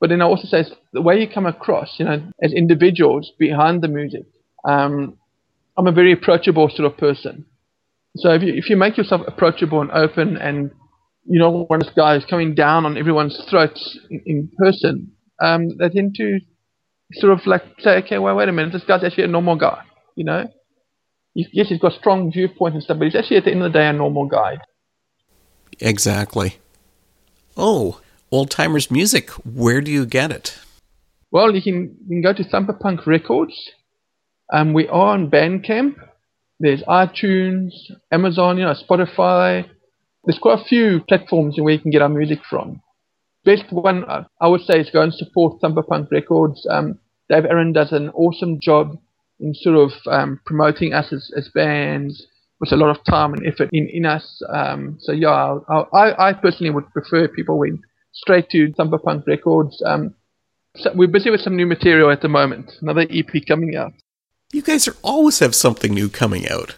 But 0.00 0.10
then 0.10 0.20
I 0.20 0.26
also 0.26 0.46
say 0.46 0.64
the 0.92 1.02
way 1.02 1.20
you 1.20 1.28
come 1.28 1.46
across, 1.46 1.98
you 1.98 2.04
know, 2.04 2.22
as 2.42 2.52
individuals 2.52 3.32
behind 3.38 3.82
the 3.82 3.88
music. 3.88 4.26
Um, 4.64 5.16
I'm 5.76 5.86
a 5.86 5.92
very 5.92 6.12
approachable 6.12 6.68
sort 6.68 6.90
of 6.90 6.98
person. 6.98 7.46
So 8.16 8.30
if 8.30 8.42
you 8.42 8.52
if 8.54 8.68
you 8.68 8.76
make 8.76 8.96
yourself 8.96 9.22
approachable 9.26 9.80
and 9.80 9.90
open, 9.90 10.36
and 10.36 10.70
you 11.24 11.38
know 11.38 11.64
one 11.68 11.80
of 11.80 11.86
those 11.86 11.94
guys 11.94 12.24
coming 12.28 12.54
down 12.54 12.84
on 12.84 12.96
everyone's 12.96 13.40
throats 13.48 13.98
in, 14.10 14.22
in 14.26 14.50
person, 14.56 15.12
um, 15.40 15.76
they 15.78 15.88
tend 15.88 16.14
to 16.16 16.40
sort 17.12 17.32
of 17.32 17.46
like 17.46 17.62
say, 17.80 17.98
okay, 17.98 18.18
well, 18.18 18.36
wait 18.36 18.48
a 18.48 18.52
minute, 18.52 18.72
this 18.72 18.84
guy's 18.84 19.04
actually 19.04 19.24
a 19.24 19.28
normal 19.28 19.56
guy. 19.56 19.82
You 20.14 20.24
know, 20.24 20.50
yes, 21.34 21.68
he's 21.68 21.80
got 21.80 21.92
strong 21.92 22.32
viewpoints 22.32 22.74
and 22.74 22.82
stuff, 22.82 22.98
but 22.98 23.04
he's 23.04 23.14
actually 23.14 23.38
at 23.38 23.44
the 23.44 23.52
end 23.52 23.62
of 23.62 23.72
the 23.72 23.78
day 23.78 23.86
a 23.86 23.92
normal 23.92 24.26
guy. 24.26 24.58
Exactly. 25.80 26.56
Oh, 27.56 28.00
Old 28.30 28.50
Timers 28.50 28.90
Music, 28.90 29.30
where 29.30 29.80
do 29.80 29.90
you 29.90 30.06
get 30.06 30.30
it? 30.30 30.58
Well, 31.30 31.54
you 31.54 31.62
can 31.62 31.96
you 32.08 32.08
can 32.08 32.22
go 32.22 32.32
to 32.32 32.44
Thumper 32.44 32.72
Punk 32.72 33.06
Records. 33.06 33.54
Um, 34.52 34.72
we 34.72 34.88
are 34.88 35.14
on 35.14 35.30
Bandcamp. 35.30 35.96
There's 36.60 36.82
iTunes, 36.82 37.70
Amazon, 38.10 38.58
you 38.58 38.64
know, 38.64 38.74
Spotify. 38.74 39.68
There's 40.24 40.38
quite 40.38 40.60
a 40.60 40.64
few 40.64 41.00
platforms 41.08 41.56
where 41.58 41.74
you 41.74 41.80
can 41.80 41.90
get 41.90 42.02
our 42.02 42.08
music 42.08 42.40
from. 42.48 42.82
Best 43.44 43.64
one 43.70 44.04
uh, 44.04 44.24
I 44.40 44.48
would 44.48 44.62
say 44.62 44.80
is 44.80 44.90
go 44.90 45.02
and 45.02 45.14
support 45.14 45.60
Thumper 45.60 45.82
Punk 45.82 46.10
Records. 46.10 46.66
Um, 46.70 46.98
Dave 47.28 47.44
Aaron 47.44 47.72
does 47.72 47.92
an 47.92 48.10
awesome 48.10 48.58
job 48.60 48.98
in 49.40 49.54
sort 49.54 49.76
of 49.76 49.92
um, 50.06 50.40
promoting 50.44 50.92
us 50.92 51.12
as, 51.12 51.30
as 51.36 51.48
bands 51.54 52.26
with 52.60 52.72
a 52.72 52.76
lot 52.76 52.90
of 52.90 53.04
time 53.04 53.32
and 53.34 53.46
effort 53.46 53.68
in, 53.72 53.88
in 53.88 54.04
us. 54.04 54.42
Um, 54.48 54.98
so 55.00 55.12
yeah, 55.12 55.28
I'll, 55.28 55.88
I, 55.94 56.30
I 56.30 56.32
personally 56.32 56.70
would 56.70 56.90
prefer 56.92 57.28
people 57.28 57.58
went 57.58 57.80
straight 58.12 58.50
to 58.50 58.72
Thumper 58.72 58.98
Punk 58.98 59.26
Records. 59.26 59.80
Um, 59.86 60.14
so 60.76 60.90
we're 60.94 61.08
busy 61.08 61.30
with 61.30 61.40
some 61.40 61.56
new 61.56 61.66
material 61.66 62.10
at 62.10 62.22
the 62.22 62.28
moment. 62.28 62.72
Another 62.80 63.06
EP 63.08 63.46
coming 63.46 63.76
out. 63.76 63.92
You 64.52 64.62
guys 64.62 64.88
are 64.88 64.96
always 65.02 65.38
have 65.38 65.54
something 65.54 65.92
new 65.92 66.08
coming 66.08 66.48
out. 66.48 66.74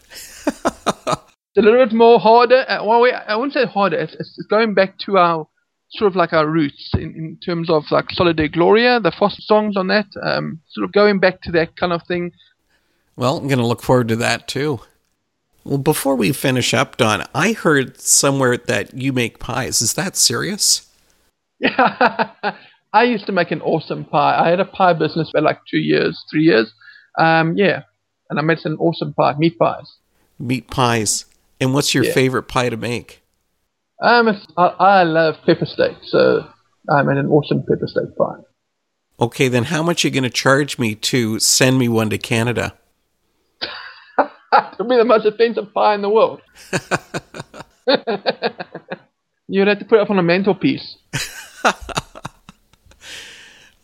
It's 1.52 1.58
a 1.58 1.68
little 1.68 1.84
bit 1.84 1.92
more 1.92 2.20
harder. 2.20 2.64
Uh, 2.68 2.84
well, 2.84 3.00
we, 3.00 3.10
I 3.10 3.34
wouldn't 3.34 3.54
say 3.54 3.66
harder. 3.66 3.98
It's 3.98 4.14
it's 4.14 4.46
going 4.48 4.72
back 4.74 4.96
to 5.06 5.18
our 5.18 5.48
sort 5.92 6.10
of 6.10 6.16
like 6.16 6.32
our 6.32 6.46
roots 6.46 6.90
in, 6.94 7.14
in 7.14 7.38
terms 7.44 7.68
of 7.68 7.84
like 7.90 8.10
Soli 8.10 8.32
Deo 8.32 8.48
Gloria, 8.48 9.00
the 9.00 9.12
Foster 9.18 9.42
songs 9.42 9.76
on 9.76 9.88
that. 9.88 10.06
Um, 10.22 10.60
sort 10.70 10.84
of 10.84 10.92
going 10.92 11.18
back 11.18 11.40
to 11.42 11.52
that 11.52 11.76
kind 11.76 11.92
of 11.92 12.02
thing. 12.06 12.32
Well, 13.16 13.36
I'm 13.36 13.48
going 13.48 13.58
to 13.58 13.66
look 13.66 13.82
forward 13.82 14.08
to 14.08 14.16
that 14.16 14.48
too. 14.48 14.80
Well, 15.64 15.78
before 15.78 16.16
we 16.16 16.32
finish 16.32 16.72
up, 16.72 16.96
Don, 16.96 17.24
I 17.34 17.52
heard 17.52 18.00
somewhere 18.00 18.56
that 18.56 18.94
you 18.94 19.12
make 19.12 19.38
pies. 19.38 19.82
Is 19.82 19.92
that 19.94 20.16
serious? 20.16 20.88
Yeah, 21.58 22.30
I 22.94 23.02
used 23.04 23.26
to 23.26 23.32
make 23.32 23.50
an 23.50 23.60
awesome 23.60 24.04
pie. 24.06 24.42
I 24.42 24.48
had 24.48 24.60
a 24.60 24.64
pie 24.64 24.94
business 24.94 25.30
for 25.30 25.42
like 25.42 25.60
two 25.70 25.78
years, 25.78 26.24
three 26.30 26.44
years. 26.44 26.72
Um, 27.18 27.56
yeah, 27.56 27.82
and 28.30 28.38
I 28.38 28.42
made 28.42 28.58
some 28.60 28.78
awesome 28.80 29.12
pie, 29.12 29.34
meat 29.36 29.58
pies. 29.58 29.96
Meat 30.38 30.70
pies. 30.70 31.26
And 31.60 31.74
what's 31.74 31.94
your 31.94 32.04
Yeah. 32.04 32.12
favorite 32.14 32.44
pie 32.44 32.70
to 32.70 32.78
make? 32.78 33.22
Um, 34.00 34.28
I, 34.56 34.66
I 34.66 35.02
love 35.02 35.36
pepper 35.44 35.66
steak, 35.66 35.96
so 36.04 36.46
I 36.88 37.02
made 37.02 37.18
an 37.18 37.26
awesome 37.26 37.60
pepper 37.60 37.86
steak 37.86 38.16
pie. 38.16 38.42
Okay, 39.20 39.48
then 39.48 39.64
how 39.64 39.82
much 39.82 40.04
are 40.04 40.08
you 40.08 40.14
going 40.14 40.24
to 40.24 40.30
charge 40.30 40.78
me 40.78 40.94
to 40.94 41.38
send 41.38 41.78
me 41.78 41.88
one 41.88 42.08
to 42.10 42.18
Canada? 42.18 42.74
It'll 44.72 44.88
be 44.88 44.96
the 44.96 45.04
most 45.04 45.26
offensive 45.26 45.74
pie 45.74 45.94
in 45.94 46.02
the 46.02 46.08
world. 46.08 46.40
You'd 49.48 49.68
have 49.68 49.78
to 49.80 49.84
put 49.84 49.98
it 49.98 50.02
up 50.02 50.10
on 50.10 50.18
a 50.18 50.22
mantelpiece. 50.22 50.96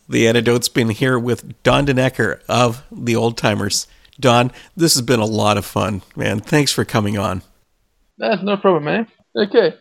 The 0.09 0.27
antidote's 0.27 0.69
been 0.69 0.89
here 0.89 1.19
with 1.19 1.61
Don 1.63 1.85
DeNecker 1.85 2.39
of 2.47 2.85
the 2.91 3.15
Old 3.15 3.37
Timers. 3.37 3.87
Don, 4.19 4.51
this 4.75 4.93
has 4.93 5.01
been 5.01 5.19
a 5.19 5.25
lot 5.25 5.57
of 5.57 5.65
fun, 5.65 6.01
man. 6.15 6.39
Thanks 6.39 6.71
for 6.71 6.85
coming 6.85 7.17
on. 7.17 7.41
That's 8.17 8.41
no 8.41 8.55
problem, 8.55 8.85
man. 8.85 9.07
Okay. 9.35 9.75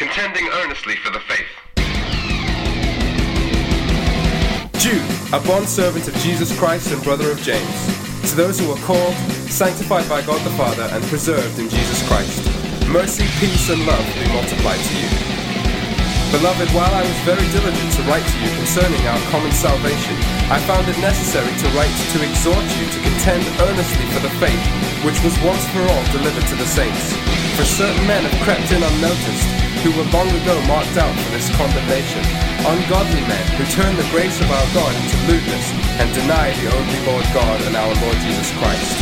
Contending 0.00 0.48
earnestly 0.64 0.96
for 0.96 1.12
the 1.12 1.20
faith. 1.28 1.52
Jude, 4.80 5.04
a 5.36 5.40
bondservant 5.44 6.08
of 6.08 6.16
Jesus 6.24 6.48
Christ 6.56 6.88
and 6.88 7.04
brother 7.04 7.28
of 7.30 7.36
James, 7.44 7.76
to 8.24 8.34
those 8.34 8.56
who 8.56 8.72
are 8.72 8.80
called, 8.88 9.12
sanctified 9.52 10.08
by 10.08 10.24
God 10.24 10.40
the 10.40 10.56
Father, 10.56 10.88
and 10.96 11.04
preserved 11.12 11.60
in 11.60 11.68
Jesus 11.68 12.00
Christ, 12.08 12.40
mercy, 12.88 13.28
peace, 13.44 13.68
and 13.68 13.84
love 13.84 14.00
be 14.16 14.24
multiplied 14.32 14.80
to 14.80 14.94
you. 15.04 15.10
Beloved, 16.32 16.72
while 16.72 16.94
I 16.96 17.04
was 17.04 17.18
very 17.28 17.44
diligent 17.52 17.92
to 18.00 18.02
write 18.08 18.24
to 18.24 18.38
you 18.40 18.48
concerning 18.56 19.04
our 19.04 19.20
common 19.28 19.52
salvation, 19.52 20.16
I 20.48 20.64
found 20.64 20.88
it 20.88 20.96
necessary 21.04 21.52
to 21.52 21.68
write 21.76 21.92
to 22.16 22.24
exhort 22.24 22.64
you 22.80 22.88
to 22.88 23.00
contend 23.04 23.44
earnestly 23.68 24.06
for 24.16 24.24
the 24.24 24.32
faith 24.40 24.64
which 25.04 25.20
was 25.20 25.36
once 25.44 25.60
for 25.76 25.84
all 25.84 26.04
delivered 26.08 26.48
to 26.48 26.56
the 26.56 26.64
saints. 26.64 27.12
For 27.60 27.68
certain 27.68 28.06
men 28.08 28.24
have 28.24 28.40
crept 28.40 28.72
in 28.72 28.80
unnoticed, 28.80 29.69
who 29.80 29.96
were 29.96 30.04
long 30.12 30.28
ago 30.28 30.60
marked 30.68 30.92
out 31.00 31.14
for 31.24 31.30
this 31.32 31.48
condemnation, 31.56 32.20
ungodly 32.68 33.24
men 33.24 33.46
who 33.56 33.64
turn 33.72 33.96
the 33.96 34.04
grace 34.12 34.36
of 34.36 34.48
our 34.52 34.68
God 34.76 34.92
into 34.92 35.16
lewdness 35.24 35.66
and 35.96 36.08
deny 36.12 36.52
the 36.60 36.68
only 36.68 37.00
Lord 37.08 37.24
God 37.32 37.56
and 37.64 37.72
our 37.72 37.94
Lord 38.04 38.18
Jesus 38.20 38.52
Christ. 38.60 38.92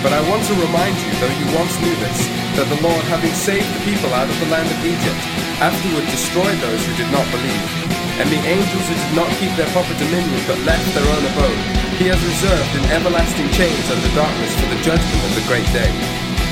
But 0.00 0.16
I 0.16 0.24
want 0.32 0.48
to 0.48 0.56
remind 0.56 0.96
you, 0.96 1.12
though 1.20 1.36
you 1.36 1.46
once 1.52 1.76
knew 1.84 1.92
this, 2.00 2.24
that 2.56 2.72
the 2.72 2.80
Lord, 2.80 3.04
having 3.12 3.36
saved 3.36 3.68
the 3.68 3.84
people 3.84 4.08
out 4.16 4.32
of 4.32 4.38
the 4.40 4.48
land 4.48 4.66
of 4.72 4.80
Egypt, 4.80 5.22
afterward 5.60 6.08
destroyed 6.08 6.58
those 6.64 6.80
who 6.80 6.96
did 6.96 7.12
not 7.12 7.28
believe. 7.28 7.68
And 8.16 8.32
the 8.32 8.40
angels 8.48 8.86
who 8.88 8.96
did 8.96 9.12
not 9.12 9.28
keep 9.36 9.52
their 9.60 9.68
proper 9.76 9.92
dominion 10.00 10.40
but 10.48 10.56
left 10.64 10.88
their 10.96 11.04
own 11.04 11.24
abode, 11.36 11.60
he 12.00 12.08
has 12.08 12.20
reserved 12.24 12.72
in 12.80 12.84
everlasting 12.96 13.52
chains 13.52 13.86
under 13.92 14.08
darkness 14.16 14.56
for 14.56 14.72
the 14.72 14.80
judgment 14.80 15.20
of 15.28 15.32
the 15.36 15.44
great 15.44 15.68
day. 15.76 15.92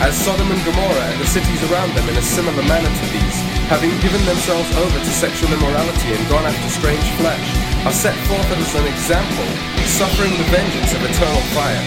As 0.00 0.16
Sodom 0.16 0.48
and 0.48 0.64
Gomorrah 0.64 1.12
and 1.12 1.20
the 1.20 1.28
cities 1.28 1.60
around 1.68 1.92
them 1.92 2.08
in 2.08 2.16
a 2.16 2.24
similar 2.24 2.64
manner 2.64 2.88
to 2.88 3.06
these, 3.12 3.38
having 3.68 3.92
given 4.00 4.24
themselves 4.24 4.72
over 4.80 4.96
to 4.96 5.12
sexual 5.12 5.52
immorality 5.52 6.16
and 6.16 6.24
gone 6.32 6.48
after 6.48 6.72
strange 6.72 7.04
flesh, 7.20 7.44
are 7.84 7.92
set 7.92 8.16
forth 8.24 8.48
as 8.48 8.72
an 8.80 8.88
example, 8.88 9.44
suffering 10.00 10.32
the 10.40 10.48
vengeance 10.48 10.96
of 10.96 11.04
eternal 11.04 11.44
fire. 11.52 11.84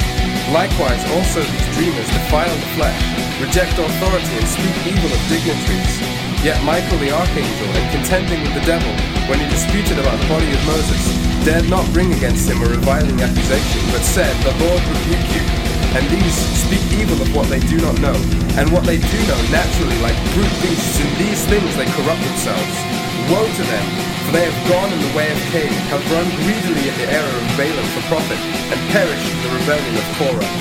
Likewise, 0.53 1.01
also 1.17 1.41
these 1.41 1.69
dreamers 1.73 2.05
defile 2.13 2.53
the 2.53 2.69
flesh, 2.77 3.01
reject 3.41 3.81
authority, 3.81 4.33
and 4.37 4.45
speak 4.45 4.77
evil 4.93 5.09
of 5.09 5.21
dignitaries. 5.25 5.97
Yet 6.45 6.61
Michael 6.61 7.01
the 7.01 7.09
archangel, 7.09 7.69
in 7.81 7.97
contending 7.97 8.45
with 8.45 8.53
the 8.53 8.65
devil, 8.69 8.93
when 9.25 9.41
he 9.41 9.49
disputed 9.49 9.97
about 9.97 10.21
the 10.21 10.29
body 10.29 10.53
of 10.53 10.61
Moses, 10.69 11.01
dared 11.41 11.65
not 11.65 11.89
bring 11.89 12.13
against 12.13 12.45
him 12.45 12.61
a 12.61 12.69
reviling 12.69 13.17
accusation, 13.25 13.81
but 13.89 14.05
said, 14.05 14.37
The 14.45 14.53
Lord 14.61 14.85
rebuke 14.85 15.33
you. 15.33 15.72
And 15.93 16.09
these 16.09 16.33
speak 16.65 16.81
evil 16.97 17.21
of 17.21 17.29
what 17.37 17.45
they 17.53 17.61
do 17.69 17.77
not 17.77 17.93
know, 18.01 18.17
and 18.57 18.65
what 18.73 18.81
they 18.81 18.97
do 18.97 19.19
know 19.29 19.37
naturally 19.53 19.93
like 20.01 20.17
brute 20.33 20.57
beasts, 20.65 20.97
in 20.97 21.05
these 21.21 21.45
things 21.45 21.69
they 21.77 21.85
corrupt 21.85 22.17
themselves. 22.17 22.75
Woe 23.29 23.45
to 23.45 23.63
them, 23.69 23.87
for 24.25 24.33
they 24.33 24.49
have 24.49 24.59
gone 24.65 24.89
in 24.89 24.97
the 24.97 25.13
way 25.13 25.29
of 25.29 25.37
Cain, 25.53 25.69
have 25.93 26.01
run 26.09 26.25
greedily 26.41 26.89
at 26.89 26.97
the 26.97 27.09
error 27.13 27.29
of 27.29 27.45
Balaam 27.53 27.85
for 27.93 28.03
profit, 28.09 28.41
and 28.73 28.81
perished 28.89 29.29
in 29.37 29.39
the 29.45 29.53
rebellion 29.53 29.93
of 29.93 30.07
Korah. 30.17 30.53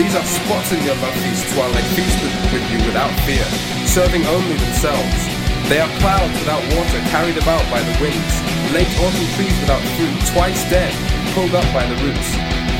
These 0.00 0.16
are 0.16 0.24
spots 0.24 0.72
in 0.72 0.80
your 0.88 0.96
love 1.04 1.16
feasts 1.20 1.52
while 1.52 1.72
they 1.76 1.84
feast 1.92 2.16
with 2.24 2.64
you 2.72 2.80
without 2.88 3.12
fear, 3.28 3.44
serving 3.84 4.24
only 4.24 4.56
themselves. 4.56 5.20
They 5.68 5.84
are 5.84 5.92
clouds 6.00 6.32
without 6.40 6.64
water, 6.72 7.00
carried 7.12 7.36
about 7.36 7.64
by 7.68 7.84
the 7.84 7.96
winds, 8.00 8.34
late 8.72 8.88
autumn 9.04 9.28
trees 9.36 9.56
without 9.60 9.84
fruit, 10.00 10.16
twice 10.32 10.64
dead, 10.72 10.96
pulled 11.36 11.52
up 11.52 11.68
by 11.76 11.84
the 11.84 11.96
roots, 12.00 12.28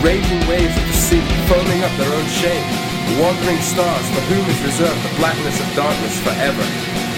raging 0.06 0.38
waves 0.46 0.70
of 0.78 0.86
the 0.86 0.94
sea, 0.94 1.24
foaming 1.50 1.82
up 1.82 1.90
their 1.98 2.06
own 2.06 2.28
shame, 2.38 2.62
wandering 3.18 3.58
stars 3.58 4.06
for 4.14 4.22
whom 4.30 4.46
is 4.46 4.60
reserved 4.62 5.02
the 5.02 5.10
blackness 5.18 5.58
of 5.58 5.66
darkness 5.74 6.14
forever. 6.22 6.62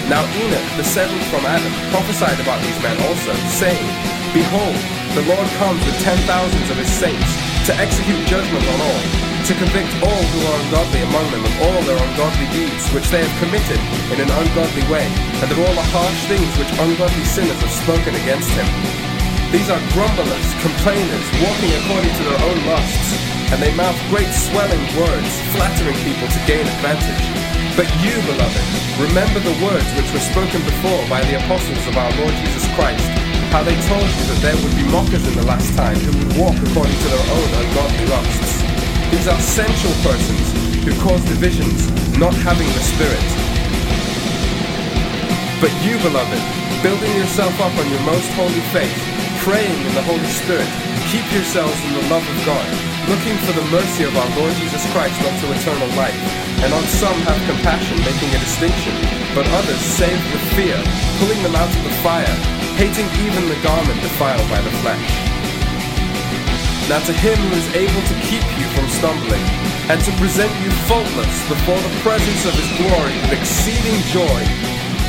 Now 0.09 0.25
Enoch, 0.33 0.69
the 0.73 0.81
seventh 0.81 1.21
from 1.29 1.45
Adam, 1.45 1.69
prophesied 1.93 2.41
about 2.41 2.57
these 2.65 2.81
men 2.81 2.97
also, 3.05 3.29
saying, 3.61 3.85
Behold, 4.33 4.73
the 5.13 5.21
Lord 5.29 5.45
comes 5.61 5.77
with 5.85 6.01
ten 6.01 6.17
thousands 6.25 6.65
of 6.73 6.81
his 6.81 6.89
saints, 6.89 7.29
to 7.69 7.77
execute 7.77 8.25
judgment 8.25 8.65
on 8.73 8.81
all, 8.81 9.03
to 9.45 9.53
convict 9.53 9.93
all 10.01 10.23
who 10.33 10.41
are 10.49 10.57
ungodly 10.65 11.05
among 11.05 11.29
them 11.29 11.45
of 11.45 11.53
all 11.61 11.81
their 11.85 12.01
ungodly 12.09 12.49
deeds, 12.49 12.89
which 12.89 13.05
they 13.13 13.21
have 13.21 13.35
committed 13.37 13.77
in 14.09 14.17
an 14.17 14.33
ungodly 14.33 14.85
way, 14.89 15.05
and 15.45 15.49
of 15.53 15.61
all 15.61 15.75
the 15.77 15.87
harsh 15.93 16.21
things 16.25 16.49
which 16.57 16.73
ungodly 16.81 17.25
sinners 17.29 17.61
have 17.61 17.75
spoken 17.85 18.17
against 18.17 18.49
him. 18.57 19.08
These 19.49 19.65
are 19.65 19.81
grumblers, 19.97 20.45
complainers, 20.61 21.25
walking 21.41 21.73
according 21.81 22.13
to 22.21 22.23
their 22.29 22.37
own 22.37 22.59
lusts, 22.69 23.17
and 23.49 23.57
they 23.57 23.73
mouth 23.73 23.97
great 24.13 24.29
swelling 24.29 24.85
words, 24.93 25.31
flattering 25.57 25.97
people 26.05 26.29
to 26.29 26.39
gain 26.45 26.69
advantage. 26.69 27.25
But 27.73 27.89
you, 27.97 28.13
beloved, 28.29 28.65
remember 29.01 29.41
the 29.41 29.57
words 29.65 29.89
which 29.97 30.05
were 30.13 30.21
spoken 30.21 30.61
before 30.61 31.01
by 31.09 31.25
the 31.25 31.41
apostles 31.41 31.81
of 31.89 31.97
our 31.97 32.13
Lord 32.21 32.35
Jesus 32.45 32.61
Christ, 32.77 33.01
how 33.49 33.65
they 33.65 33.73
told 33.89 34.05
you 34.05 34.23
that 34.29 34.41
there 34.45 34.53
would 34.53 34.75
be 34.77 34.85
mockers 34.93 35.25
in 35.25 35.33
the 35.33 35.49
last 35.49 35.73
time 35.73 35.97
who 35.97 36.13
would 36.13 36.33
walk 36.37 36.57
according 36.69 36.93
to 36.93 37.09
their 37.09 37.25
own 37.33 37.49
ungodly 37.49 38.05
lusts. 38.05 38.61
These 39.09 39.25
are 39.25 39.41
sensual 39.41 39.97
persons 40.05 40.45
who 40.85 40.93
cause 41.01 41.25
divisions, 41.25 41.89
not 42.21 42.37
having 42.45 42.69
the 42.69 42.85
Spirit. 42.85 43.27
But 45.57 45.73
you, 45.81 45.97
beloved, 46.05 46.43
building 46.85 47.17
yourself 47.17 47.57
up 47.57 47.73
on 47.81 47.89
your 47.89 48.05
most 48.05 48.29
holy 48.37 48.61
faith, 48.69 49.08
praying 49.43 49.79
in 49.87 49.93
the 49.95 50.03
Holy 50.03 50.27
Spirit, 50.43 50.67
keep 51.07 51.23
yourselves 51.31 51.75
in 51.87 51.93
the 51.95 52.05
love 52.11 52.23
of 52.23 52.37
God, 52.43 52.67
looking 53.07 53.37
for 53.47 53.55
the 53.55 53.63
mercy 53.71 54.03
of 54.03 54.11
our 54.11 54.29
Lord 54.35 54.51
Jesus 54.59 54.83
Christ 54.91 55.15
unto 55.23 55.47
eternal 55.55 55.87
life. 55.95 56.17
And 56.59 56.75
on 56.75 56.83
some 56.99 57.15
have 57.23 57.39
compassion, 57.47 57.95
making 58.03 58.35
a 58.35 58.39
distinction, 58.43 58.91
but 59.31 59.47
others 59.55 59.79
save 59.79 60.19
with 60.35 60.43
fear, 60.59 60.75
pulling 61.23 61.39
them 61.39 61.55
out 61.55 61.71
of 61.71 61.83
the 61.87 61.95
fire, 62.03 62.35
hating 62.75 63.07
even 63.23 63.47
the 63.47 63.59
garment 63.63 63.99
defiled 64.03 64.43
by 64.51 64.59
the 64.59 64.73
flesh. 64.83 65.07
Now 66.91 66.99
to 66.99 67.13
him 67.23 67.39
who 67.39 67.55
is 67.55 67.69
able 67.79 68.03
to 68.11 68.15
keep 68.27 68.43
you 68.59 68.67
from 68.75 68.91
stumbling, 68.91 69.45
and 69.87 70.03
to 70.03 70.11
present 70.19 70.51
you 70.59 70.69
faultless 70.91 71.37
before 71.47 71.79
the 71.79 71.95
presence 72.03 72.43
of 72.43 72.53
his 72.59 72.69
glory 72.75 73.15
with 73.23 73.39
exceeding 73.39 73.99
joy, 74.11 74.41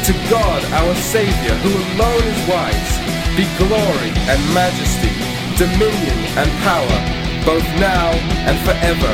to 0.07 0.12
God 0.31 0.62
our 0.70 0.95
Saviour, 0.95 1.57
who 1.66 1.72
alone 1.99 2.24
is 2.24 2.41
wise, 2.47 3.20
be 3.41 3.47
glory 3.57 4.12
and 4.28 4.41
majesty, 4.53 5.09
dominion 5.57 6.18
and 6.36 6.51
power, 6.61 6.99
both 7.47 7.64
now 7.80 8.11
and 8.45 8.59
forever. 8.66 9.12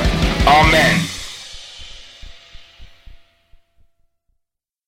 Amen. 0.49 1.16